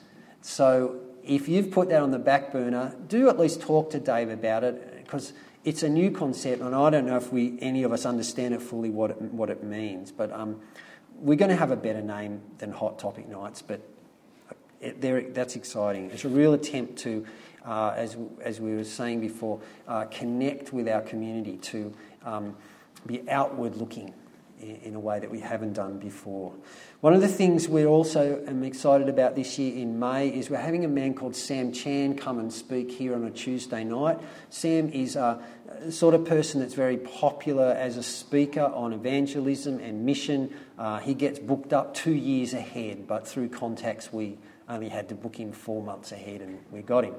So 0.42 1.00
if 1.24 1.48
you've 1.48 1.72
put 1.72 1.90
that 1.90 2.02
on 2.02 2.12
the 2.12 2.20
back 2.20 2.52
burner, 2.52 2.96
do 3.08 3.30
at 3.30 3.40
least 3.40 3.62
talk 3.62 3.92
to 3.92 4.00
Dave 4.00 4.30
about 4.30 4.64
it 4.64 5.04
because 5.04 5.34
it's 5.64 5.84
a 5.84 5.90
new 5.90 6.12
concept 6.12 6.62
and 6.62 6.76
I 6.76 6.90
don't 6.90 7.06
know 7.06 7.18
if 7.18 7.32
we 7.32 7.58
any 7.62 7.84
of 7.84 7.94
us 7.94 8.06
understand 8.06 8.54
it 8.54 8.62
fully 8.62 8.90
what 8.90 9.12
it, 9.12 9.22
what 9.22 9.50
it 9.50 9.64
means. 9.64 10.12
But 10.12 10.32
um, 10.32 10.60
we're 11.16 11.38
going 11.38 11.50
to 11.50 11.56
have 11.56 11.72
a 11.72 11.76
better 11.76 12.02
name 12.02 12.42
than 12.58 12.72
Hot 12.72 13.00
Topic 13.00 13.28
Nights, 13.28 13.62
but 13.62 13.82
it, 14.82 15.34
that's 15.34 15.56
exciting. 15.56 16.10
It's 16.10 16.26
a 16.26 16.30
real 16.30 16.54
attempt 16.54 16.98
to, 17.00 17.26
uh, 17.64 17.94
as, 17.96 18.18
as 18.42 18.60
we 18.60 18.76
were 18.76 18.84
saying 18.84 19.22
before, 19.22 19.62
uh, 19.88 20.06
connect 20.06 20.74
with 20.74 20.90
our 20.90 21.02
community, 21.02 21.58
to 21.58 21.94
um, 22.26 22.58
be 23.06 23.30
outward 23.30 23.76
looking 23.76 24.14
in 24.62 24.96
a 24.96 25.00
way 25.00 25.20
that 25.20 25.30
we 25.30 25.40
haven't 25.40 25.74
done 25.74 25.98
before. 25.98 26.54
One 27.02 27.14
of 27.14 27.22
the 27.22 27.28
things 27.28 27.68
we're 27.68 27.88
also 27.88 28.44
am 28.48 28.64
excited 28.64 29.10
about 29.10 29.36
this 29.36 29.58
year 29.58 29.76
in 29.76 30.00
May 30.00 30.30
is 30.30 30.50
we're 30.50 30.58
having 30.58 30.86
a 30.86 30.88
man 30.88 31.14
called 31.14 31.36
Sam 31.36 31.72
Chan 31.72 32.18
come 32.18 32.40
and 32.40 32.52
speak 32.54 32.92
here 32.92 33.16
on 33.16 33.24
a 33.26 33.32
Tuesday 33.32 33.84
night. 33.84 34.20
Sam 34.50 34.90
is 34.90 35.16
a 35.16 35.42
sort 35.90 36.14
of 36.14 36.26
person 36.26 36.60
that's 36.60 36.74
very 36.74 36.98
popular 36.98 37.72
as 37.72 37.98
a 37.98 38.04
speaker 38.04 38.62
on 38.74 38.94
evangelism 38.94 39.80
and 39.80 40.06
mission. 40.06 40.54
Uh, 40.78 41.00
he 41.00 41.14
gets 41.14 41.40
booked 41.40 41.74
up 41.74 41.94
two 41.94 42.14
years 42.14 42.54
ahead, 42.54 43.08
but 43.08 43.28
through 43.28 43.50
contacts 43.50 44.14
we 44.14 44.38
only 44.70 44.90
had 44.90 45.10
to 45.10 45.16
book 45.16 45.36
him 45.36 45.52
four 45.52 45.82
months 45.82 46.12
ahead 46.12 46.42
and 46.42 46.60
we 46.72 46.82
got 46.82 47.04
him. 47.04 47.16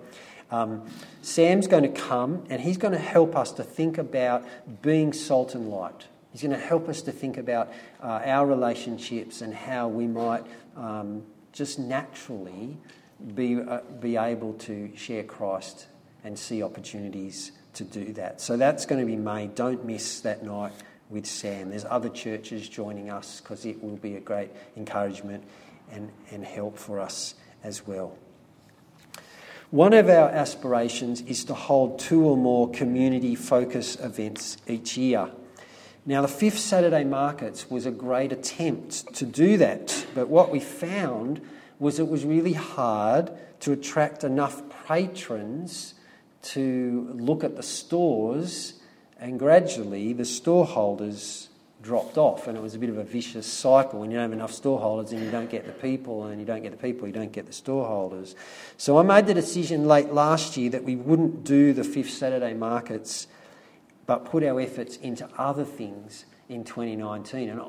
Um, 0.51 0.87
Sam's 1.23 1.67
going 1.67 1.83
to 1.83 2.01
come 2.01 2.45
and 2.51 2.61
he's 2.61 2.77
going 2.77 2.93
to 2.93 2.99
help 2.99 3.35
us 3.35 3.53
to 3.53 3.65
think 3.65 3.99
about 3.99 4.47
being 4.83 5.13
salt 5.13 5.55
and 5.55 5.69
light. 5.69 6.07
He's 6.33 6.43
going 6.43 6.53
to 6.53 6.59
help 6.59 6.89
us 6.89 7.03
to 7.03 7.13
think 7.13 7.37
about 7.37 7.71
uh, 8.03 8.23
our 8.25 8.47
relationships 8.47 9.43
and 9.43 9.55
how 9.55 9.89
we 9.89 10.07
might 10.07 10.45
um, 10.77 11.23
just 11.53 11.79
naturally 11.79 12.79
be, 13.35 13.61
uh, 13.61 13.81
be 14.01 14.17
able 14.17 14.55
to 14.55 14.91
share 14.97 15.23
Christ 15.23 15.87
and 16.25 16.39
see 16.39 16.63
opportunities 16.63 17.53
to 17.75 17.85
do 17.85 18.13
that. 18.15 18.41
So 18.41 18.57
that's 18.57 18.87
going 18.87 19.01
to 19.01 19.07
be 19.07 19.17
made. 19.17 19.55
Don't 19.55 19.85
miss 19.85 20.21
that 20.21 20.43
night 20.43 20.73
with 21.11 21.27
Sam. 21.27 21.71
There's 21.71 21.85
other 21.85 22.09
churches 22.09 22.69
joining 22.69 23.11
us 23.11 23.41
because 23.41 23.67
it 23.67 23.83
will 23.83 23.97
be 23.97 24.17
a 24.17 24.21
great 24.21 24.51
encouragement 24.77 25.45
and, 25.91 26.11
and 26.31 26.45
help 26.45 26.79
for 26.79 27.01
us 27.01 27.35
as 27.63 27.87
well. 27.87 28.17
One 29.71 29.95
of 29.95 30.09
our 30.09 30.29
aspirations 30.29 31.23
is 31.23 31.45
to 31.47 31.55
hold 31.55 31.99
two 31.99 32.25
or 32.25 32.37
more 32.37 32.71
community 32.71 33.35
focus 33.35 33.97
events 33.97 34.59
each 34.67 34.99
year. 34.99 35.31
Now, 36.05 36.21
the 36.21 36.29
fifth 36.29 36.59
Saturday 36.59 37.05
markets 37.05 37.71
was 37.71 37.87
a 37.87 37.93
great 37.93 38.33
attempt 38.33 39.15
to 39.15 39.25
do 39.25 39.57
that, 39.59 40.05
but 40.17 40.29
what 40.29 40.51
we 40.51 40.59
found 40.59 41.41
was 41.79 42.01
it 42.01 42.09
was 42.09 42.25
really 42.25 42.55
hard 42.55 43.31
to 43.61 43.71
attract 43.71 44.25
enough 44.25 44.63
patrons 44.89 45.95
to 46.43 47.09
look 47.15 47.45
at 47.45 47.55
the 47.55 47.63
stores, 47.63 48.75
and 49.21 49.39
gradually 49.39 50.13
the 50.13 50.25
storeholders 50.25 51.49
dropped 51.83 52.19
off, 52.19 52.49
and 52.49 52.59
it 52.59 52.61
was 52.61 52.75
a 52.75 52.79
bit 52.81 52.91
of 52.91 52.99
a 52.99 53.05
vicious 53.05 53.47
cycle. 53.47 54.01
When 54.01 54.11
you 54.11 54.17
don't 54.17 54.25
have 54.25 54.33
enough 54.33 54.53
storeholders, 54.53 55.13
and 55.13 55.23
you 55.23 55.31
don't 55.31 55.51
get 55.51 55.67
the 55.67 55.73
people, 55.73 56.25
and 56.25 56.41
you 56.41 56.47
don't 56.47 56.65
get 56.65 56.73
the 56.73 56.79
people, 56.79 57.07
you 57.07 57.15
don't 57.15 57.31
get 57.31 57.47
the 57.47 57.53
storeholders. 57.53 58.35
So 58.77 58.99
I 58.99 59.03
made 59.05 59.27
the 59.27 59.35
decision 59.35 59.87
late 59.87 60.13
last 60.13 60.57
year 60.57 60.71
that 60.71 60.83
we 60.83 60.97
wouldn't 60.97 61.45
do 61.45 61.73
the 61.73 61.85
fifth 61.85 62.11
Saturday 62.11 62.55
markets 62.55 63.29
but 64.07 64.25
put 64.25 64.43
our 64.43 64.61
efforts 64.61 64.97
into 64.97 65.29
other 65.39 65.65
things 65.65 66.25
in 66.49 66.65
2019. 66.65 67.49
And 67.49 67.61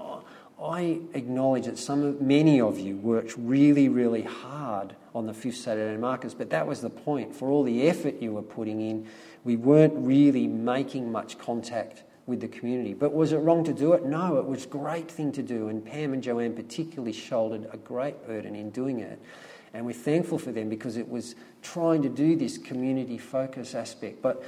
I 0.61 0.99
acknowledge 1.13 1.65
that 1.65 1.77
some 1.77 2.03
of, 2.03 2.21
many 2.21 2.61
of 2.61 2.79
you 2.79 2.97
worked 2.97 3.35
really, 3.37 3.89
really 3.89 4.23
hard 4.23 4.95
on 5.13 5.25
the 5.27 5.33
fifth 5.33 5.57
Saturday 5.57 5.97
markets, 5.97 6.33
but 6.33 6.49
that 6.51 6.65
was 6.65 6.81
the 6.81 6.89
point. 6.89 7.35
For 7.35 7.49
all 7.49 7.63
the 7.63 7.87
effort 7.87 8.21
you 8.21 8.33
were 8.33 8.41
putting 8.41 8.81
in, 8.81 9.07
we 9.43 9.55
weren't 9.55 9.93
really 9.95 10.47
making 10.47 11.11
much 11.11 11.37
contact 11.37 12.03
with 12.25 12.39
the 12.39 12.47
community. 12.47 12.93
But 12.93 13.13
was 13.13 13.33
it 13.33 13.37
wrong 13.37 13.63
to 13.65 13.73
do 13.73 13.93
it? 13.93 14.05
No, 14.05 14.37
it 14.37 14.45
was 14.45 14.65
a 14.65 14.69
great 14.69 15.11
thing 15.11 15.31
to 15.33 15.43
do, 15.43 15.67
and 15.67 15.85
Pam 15.85 16.13
and 16.13 16.23
Joanne 16.23 16.53
particularly 16.53 17.13
shouldered 17.13 17.67
a 17.71 17.77
great 17.77 18.25
burden 18.25 18.55
in 18.55 18.69
doing 18.69 18.99
it. 18.99 19.19
And 19.73 19.85
we're 19.85 19.93
thankful 19.93 20.37
for 20.37 20.51
them 20.51 20.69
because 20.69 20.97
it 20.97 21.09
was 21.09 21.35
trying 21.61 22.03
to 22.03 22.09
do 22.09 22.35
this 22.35 22.57
community 22.57 23.17
focus 23.17 23.73
aspect. 23.73 24.21
But 24.21 24.43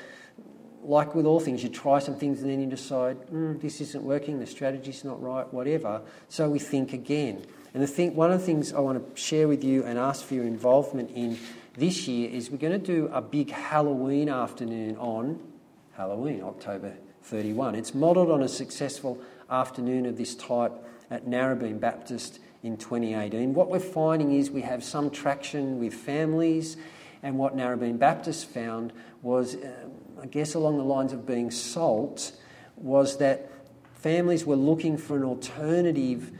like 0.87 1.15
with 1.15 1.25
all 1.25 1.39
things, 1.39 1.63
you 1.63 1.69
try 1.69 1.99
some 1.99 2.15
things 2.15 2.41
and 2.41 2.49
then 2.49 2.59
you 2.59 2.67
decide, 2.67 3.17
mm, 3.27 3.59
this 3.61 3.81
isn't 3.81 4.03
working, 4.03 4.39
the 4.39 4.45
strategy's 4.45 5.03
not 5.03 5.21
right, 5.21 5.51
whatever. 5.53 6.01
So 6.29 6.49
we 6.49 6.59
think 6.59 6.93
again. 6.93 7.45
And 7.73 7.83
the 7.83 7.87
thing, 7.87 8.15
one 8.15 8.31
of 8.31 8.39
the 8.39 8.45
things 8.45 8.71
I 8.73 8.79
want 8.79 9.15
to 9.15 9.21
share 9.21 9.47
with 9.47 9.63
you 9.63 9.83
and 9.83 9.99
ask 9.99 10.25
for 10.25 10.35
your 10.35 10.45
involvement 10.45 11.11
in 11.11 11.37
this 11.77 12.07
year 12.07 12.29
is 12.29 12.49
we're 12.49 12.57
going 12.57 12.79
to 12.79 12.85
do 12.85 13.09
a 13.11 13.21
big 13.21 13.51
Halloween 13.51 14.29
afternoon 14.29 14.95
on 14.97 15.39
Halloween, 15.93 16.41
October 16.43 16.93
31. 17.23 17.75
It's 17.75 17.93
modelled 17.93 18.31
on 18.31 18.43
a 18.43 18.47
successful 18.47 19.19
afternoon 19.49 20.05
of 20.05 20.17
this 20.17 20.35
type 20.35 20.71
at 21.09 21.25
Narrabeen 21.25 21.79
Baptist 21.79 22.39
in 22.63 22.77
2018. 22.77 23.53
What 23.53 23.69
we're 23.69 23.79
finding 23.79 24.31
is 24.33 24.49
we 24.49 24.61
have 24.61 24.83
some 24.83 25.09
traction 25.09 25.79
with 25.79 25.93
families, 25.93 26.77
and 27.25 27.39
what 27.39 27.57
Narrabeen 27.57 27.97
Baptist 27.97 28.45
found 28.45 28.93
was 29.23 29.55
uh, 29.55 29.71
I 30.21 30.27
guess 30.27 30.53
along 30.53 30.77
the 30.77 30.83
lines 30.83 31.11
of 31.11 31.25
being 31.25 31.51
salt, 31.51 32.31
was 32.77 33.17
that 33.17 33.51
families 33.95 34.45
were 34.45 34.55
looking 34.55 34.95
for 34.97 35.17
an 35.17 35.23
alternative 35.23 36.31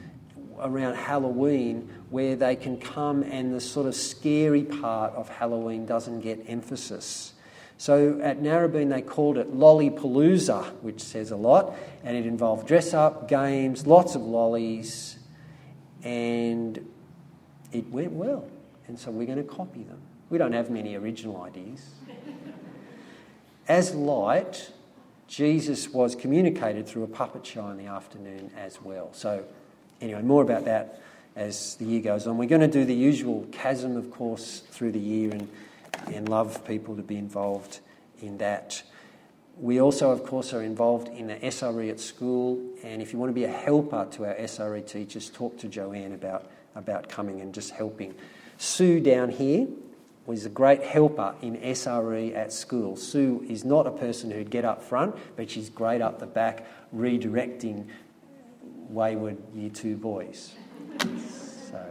around 0.60 0.95
Halloween 0.95 1.89
where 2.10 2.36
they 2.36 2.56
can 2.56 2.78
come 2.78 3.24
and 3.24 3.54
the 3.54 3.60
sort 3.60 3.88
of 3.88 3.95
scary 3.95 4.63
part 4.63 5.13
of 5.13 5.28
Halloween 5.28 5.86
doesn't 5.86 6.21
get 6.21 6.45
emphasis. 6.48 7.34
So 7.78 8.21
at 8.21 8.41
Narrabeen, 8.41 8.89
they 8.89 9.02
called 9.02 9.38
it 9.38 9.54
Lollipalooza, 9.54 10.71
which 10.82 11.02
says 11.02 11.32
a 11.32 11.36
lot, 11.36 11.76
and 12.04 12.15
it 12.15 12.26
involved 12.26 12.67
dress 12.67 12.93
up, 12.93 13.28
games, 13.28 13.86
lots 13.86 14.15
of 14.15 14.21
lollies, 14.21 15.17
and 16.04 16.78
it 17.74 17.89
went 17.89 18.12
well. 18.12 18.47
And 18.88 18.97
so 18.97 19.12
we're 19.12 19.26
going 19.26 19.43
to 19.43 19.43
copy 19.43 19.84
them. 19.84 19.99
We 20.30 20.38
don't 20.38 20.53
have 20.53 20.69
many 20.69 20.95
original 20.95 21.41
ideas. 21.41 21.86
As 23.67 23.93
light, 23.93 24.71
Jesus 25.28 25.89
was 25.89 26.15
communicated 26.15 26.88
through 26.88 27.03
a 27.03 27.07
puppet 27.07 27.45
show 27.45 27.67
in 27.67 27.78
the 27.78 27.88
afternoon 27.88 28.51
as 28.57 28.82
well. 28.82 29.09
So, 29.13 29.43
anyway, 30.01 30.21
more 30.21 30.41
about 30.41 30.65
that 30.65 31.01
as 31.36 31.76
the 31.76 31.86
year 31.86 32.01
goes 32.01 32.28
on. 32.28 32.38
We're 32.38 32.49
going 32.49 32.61
to 32.61 32.67
do 32.67 32.86
the 32.86 32.95
usual 32.95 33.47
chasm, 33.51 33.97
of 33.97 34.09
course, 34.11 34.61
through 34.71 34.93
the 34.93 34.99
year 34.99 35.32
and, 35.32 35.49
and 36.13 36.30
love 36.30 36.65
people 36.65 36.95
to 36.95 37.01
be 37.01 37.17
involved 37.17 37.80
in 38.21 38.38
that. 38.38 38.82
We 39.57 39.80
also, 39.80 40.11
of 40.11 40.26
course, 40.26 40.53
are 40.53 40.61
involved 40.61 41.07
in 41.07 41.28
the 41.28 41.36
SRE 41.36 41.89
at 41.89 41.99
school, 41.99 42.61
and 42.84 43.01
if 43.01 43.13
you 43.13 43.19
want 43.19 43.30
to 43.30 43.34
be 43.34 43.45
a 43.45 43.51
helper 43.51 44.07
to 44.11 44.26
our 44.26 44.36
SRE 44.36 44.86
teachers, 44.88 45.30
talk 45.30 45.57
to 45.59 45.67
Joanne 45.67 46.13
about, 46.13 46.49
about 46.76 47.09
coming 47.09 47.41
and 47.41 47.53
just 47.53 47.71
helping. 47.71 48.15
Sue 48.57 48.99
down 48.99 49.30
here 49.30 49.67
was 50.26 50.45
a 50.45 50.49
great 50.49 50.84
helper 50.84 51.36
in 51.41 51.55
SRE 51.57 52.36
at 52.36 52.51
school. 52.51 52.95
Sue 52.95 53.45
is 53.47 53.63
not 53.63 53.86
a 53.86 53.91
person 53.91 54.32
who'd 54.32 54.49
get 54.49 54.65
up 54.65 54.82
front, 54.82 55.15
but 55.36 55.49
she's 55.49 55.69
great 55.69 56.01
up 56.01 56.19
the 56.19 56.26
back, 56.26 56.65
redirecting 56.95 57.88
wayward 58.89 59.38
year 59.53 59.69
two 59.69 59.95
boys. 59.97 60.55
So, 61.69 61.86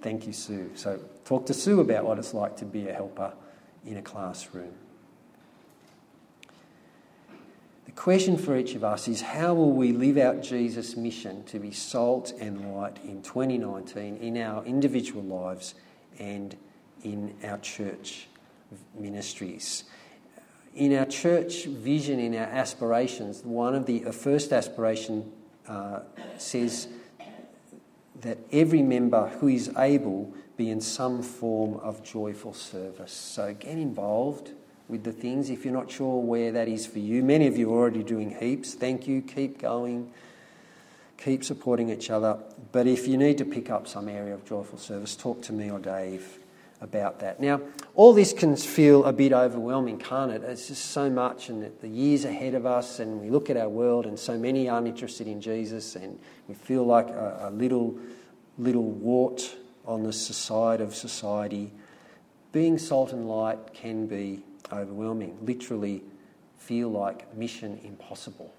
thank 0.00 0.26
you, 0.26 0.32
Sue. 0.32 0.70
So, 0.74 1.00
talk 1.24 1.46
to 1.46 1.54
Sue 1.54 1.80
about 1.80 2.04
what 2.04 2.18
it's 2.18 2.32
like 2.32 2.56
to 2.58 2.64
be 2.64 2.88
a 2.88 2.94
helper 2.94 3.32
in 3.84 3.96
a 3.96 4.02
classroom. 4.02 4.72
The 7.84 7.92
question 7.92 8.38
for 8.38 8.56
each 8.56 8.74
of 8.74 8.84
us 8.84 9.08
is 9.08 9.20
how 9.20 9.54
will 9.54 9.72
we 9.72 9.92
live 9.92 10.16
out 10.16 10.42
Jesus' 10.42 10.96
mission 10.96 11.44
to 11.44 11.58
be 11.58 11.72
salt 11.72 12.32
and 12.38 12.74
light 12.74 12.98
in 13.04 13.22
2019 13.22 14.16
in 14.18 14.38
our 14.38 14.64
individual 14.64 15.22
lives 15.22 15.74
and 16.18 16.56
in 17.04 17.34
our 17.44 17.58
church 17.58 18.28
ministries? 18.94 19.84
In 20.74 20.96
our 20.96 21.06
church 21.06 21.64
vision, 21.64 22.20
in 22.20 22.34
our 22.34 22.46
aspirations, 22.46 23.42
one 23.44 23.74
of 23.74 23.86
the, 23.86 24.00
first 24.12 24.52
aspiration 24.52 25.32
uh, 25.66 26.00
says 26.36 26.88
that 28.20 28.38
every 28.52 28.82
member 28.82 29.28
who 29.28 29.48
is 29.48 29.70
able 29.76 30.32
be 30.56 30.70
in 30.70 30.80
some 30.80 31.22
form 31.22 31.74
of 31.80 32.02
joyful 32.02 32.52
service. 32.52 33.12
So 33.12 33.54
get 33.54 33.78
involved 33.78 34.50
with 34.88 35.04
the 35.04 35.12
things. 35.12 35.50
If 35.50 35.64
you're 35.64 35.74
not 35.74 35.90
sure 35.90 36.20
where 36.20 36.50
that 36.52 36.68
is 36.68 36.86
for 36.86 36.98
you, 36.98 37.22
many 37.22 37.46
of 37.46 37.56
you 37.56 37.72
are 37.72 37.78
already 37.78 38.02
doing 38.02 38.36
heaps. 38.38 38.74
Thank 38.74 39.06
you. 39.06 39.22
Keep 39.22 39.60
going. 39.60 40.12
Keep 41.18 41.44
supporting 41.44 41.90
each 41.90 42.10
other. 42.10 42.38
But 42.72 42.86
if 42.86 43.06
you 43.06 43.16
need 43.16 43.38
to 43.38 43.44
pick 43.44 43.70
up 43.70 43.86
some 43.86 44.08
area 44.08 44.34
of 44.34 44.44
joyful 44.44 44.78
service, 44.78 45.14
talk 45.14 45.42
to 45.42 45.52
me 45.52 45.70
or 45.70 45.78
Dave 45.78 46.38
about 46.80 47.20
that. 47.20 47.40
Now, 47.40 47.60
all 47.94 48.12
this 48.12 48.32
can 48.32 48.56
feel 48.56 49.04
a 49.04 49.12
bit 49.12 49.32
overwhelming, 49.32 49.98
can't 49.98 50.30
it? 50.30 50.42
It's 50.42 50.68
just 50.68 50.86
so 50.86 51.10
much, 51.10 51.48
and 51.48 51.70
the 51.80 51.88
years 51.88 52.24
ahead 52.24 52.54
of 52.54 52.66
us, 52.66 53.00
and 53.00 53.20
we 53.20 53.30
look 53.30 53.50
at 53.50 53.56
our 53.56 53.68
world, 53.68 54.06
and 54.06 54.18
so 54.18 54.38
many 54.38 54.68
aren't 54.68 54.86
interested 54.86 55.26
in 55.26 55.40
Jesus, 55.40 55.96
and 55.96 56.18
we 56.46 56.54
feel 56.54 56.84
like 56.84 57.08
a, 57.08 57.48
a 57.48 57.50
little, 57.50 57.98
little 58.58 58.90
wart 58.90 59.56
on 59.86 60.02
the 60.02 60.12
side 60.12 60.80
of 60.80 60.94
society. 60.94 61.72
Being 62.52 62.78
salt 62.78 63.12
and 63.12 63.28
light 63.28 63.74
can 63.74 64.06
be 64.06 64.44
overwhelming, 64.72 65.36
literally 65.42 66.02
feel 66.58 66.90
like 66.90 67.34
mission 67.36 67.80
impossible. 67.82 68.52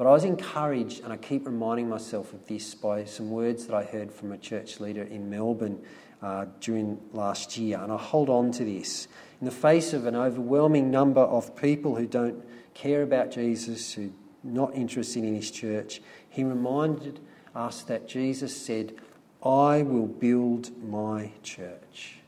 But 0.00 0.06
I 0.06 0.12
was 0.12 0.24
encouraged, 0.24 1.04
and 1.04 1.12
I 1.12 1.18
keep 1.18 1.44
reminding 1.44 1.86
myself 1.86 2.32
of 2.32 2.46
this 2.46 2.74
by 2.74 3.04
some 3.04 3.30
words 3.30 3.66
that 3.66 3.76
I 3.76 3.84
heard 3.84 4.10
from 4.10 4.32
a 4.32 4.38
church 4.38 4.80
leader 4.80 5.02
in 5.02 5.28
Melbourne 5.28 5.78
uh, 6.22 6.46
during 6.58 6.98
last 7.12 7.58
year. 7.58 7.78
And 7.78 7.92
I 7.92 7.98
hold 7.98 8.30
on 8.30 8.50
to 8.52 8.64
this. 8.64 9.08
In 9.42 9.44
the 9.44 9.50
face 9.50 9.92
of 9.92 10.06
an 10.06 10.16
overwhelming 10.16 10.90
number 10.90 11.20
of 11.20 11.54
people 11.54 11.96
who 11.96 12.06
don't 12.06 12.42
care 12.72 13.02
about 13.02 13.30
Jesus, 13.30 13.92
who 13.92 14.06
are 14.06 14.10
not 14.42 14.74
interested 14.74 15.22
in 15.22 15.34
his 15.34 15.50
church, 15.50 16.00
he 16.30 16.44
reminded 16.44 17.20
us 17.54 17.82
that 17.82 18.08
Jesus 18.08 18.56
said, 18.56 18.94
I 19.44 19.82
will 19.82 20.06
build 20.06 20.82
my 20.82 21.32
church. 21.42 22.20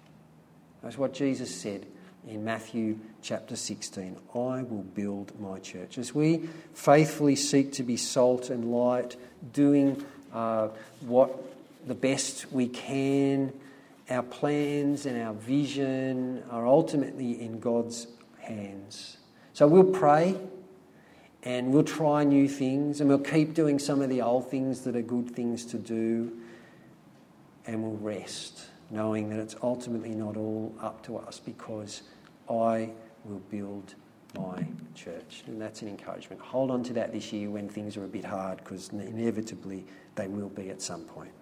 That's 0.83 0.99
what 0.99 1.15
Jesus 1.15 1.55
said 1.55 1.87
in 2.29 2.45
Matthew 2.45 2.99
chapter 3.23 3.57
16. 3.57 4.17
I 4.35 4.63
will 4.63 4.85
build 4.95 5.39
my 5.41 5.59
church. 5.61 5.97
As 5.97 6.15
we 6.15 6.49
faithfully 6.75 7.37
seek 7.37 7.73
to 7.75 7.83
be 7.83 7.97
salt 7.97 8.51
and 8.51 8.73
light, 8.73 9.17
doing 9.53 10.05
uh, 10.33 10.69
what 11.01 11.43
the 11.87 11.95
best 11.95 12.53
we 12.53 12.69
can, 12.69 13.53
our 14.11 14.23
plans 14.23 15.07
and 15.07 15.21
our 15.23 15.33
vision 15.33 16.43
are 16.51 16.67
ultimately 16.67 17.41
in 17.41 17.61
God's 17.61 18.09
hands. 18.41 19.17
So 19.53 19.67
we'll 19.67 19.85
pray 19.85 20.37
and 21.45 21.73
we'll 21.73 21.85
try 21.85 22.25
new 22.25 22.49
things 22.49 23.01
and 23.01 23.09
we'll 23.09 23.19
keep 23.19 23.55
doing 23.55 23.79
some 23.79 24.03
of 24.03 24.11
the 24.11 24.23
old 24.23 24.51
things 24.51 24.83
that 24.83 24.97
are 24.97 25.03
good 25.03 25.31
things 25.31 25.65
to 25.67 25.79
do 25.79 26.37
and 27.67 27.83
we'll 27.83 27.97
rest 27.99 28.69
knowing 28.91 29.31
that 29.31 29.39
it's 29.39 29.57
ultimately 29.63 30.15
not 30.15 30.37
all 30.37 30.75
up 30.81 31.03
to 31.05 31.17
us 31.17 31.41
because 31.41 32.03
I 32.49 32.91
will 33.25 33.43
build 33.51 33.95
my 34.37 34.67
church. 34.95 35.45
And 35.47 35.61
that's 35.61 35.83
an 35.83 35.89
encouragement. 35.89 36.41
Hold 36.41 36.71
on 36.71 36.83
to 36.85 36.93
that 36.95 37.13
this 37.13 37.33
year 37.33 37.51
when 37.51 37.69
things 37.69 37.97
are 37.97 38.05
a 38.05 38.09
bit 38.09 38.25
hard 38.25 38.59
because 38.59 38.89
inevitably 38.91 39.85
they 40.15 40.29
will 40.29 40.49
be 40.49 40.71
at 40.71 40.81
some 40.81 41.03
point. 41.03 41.33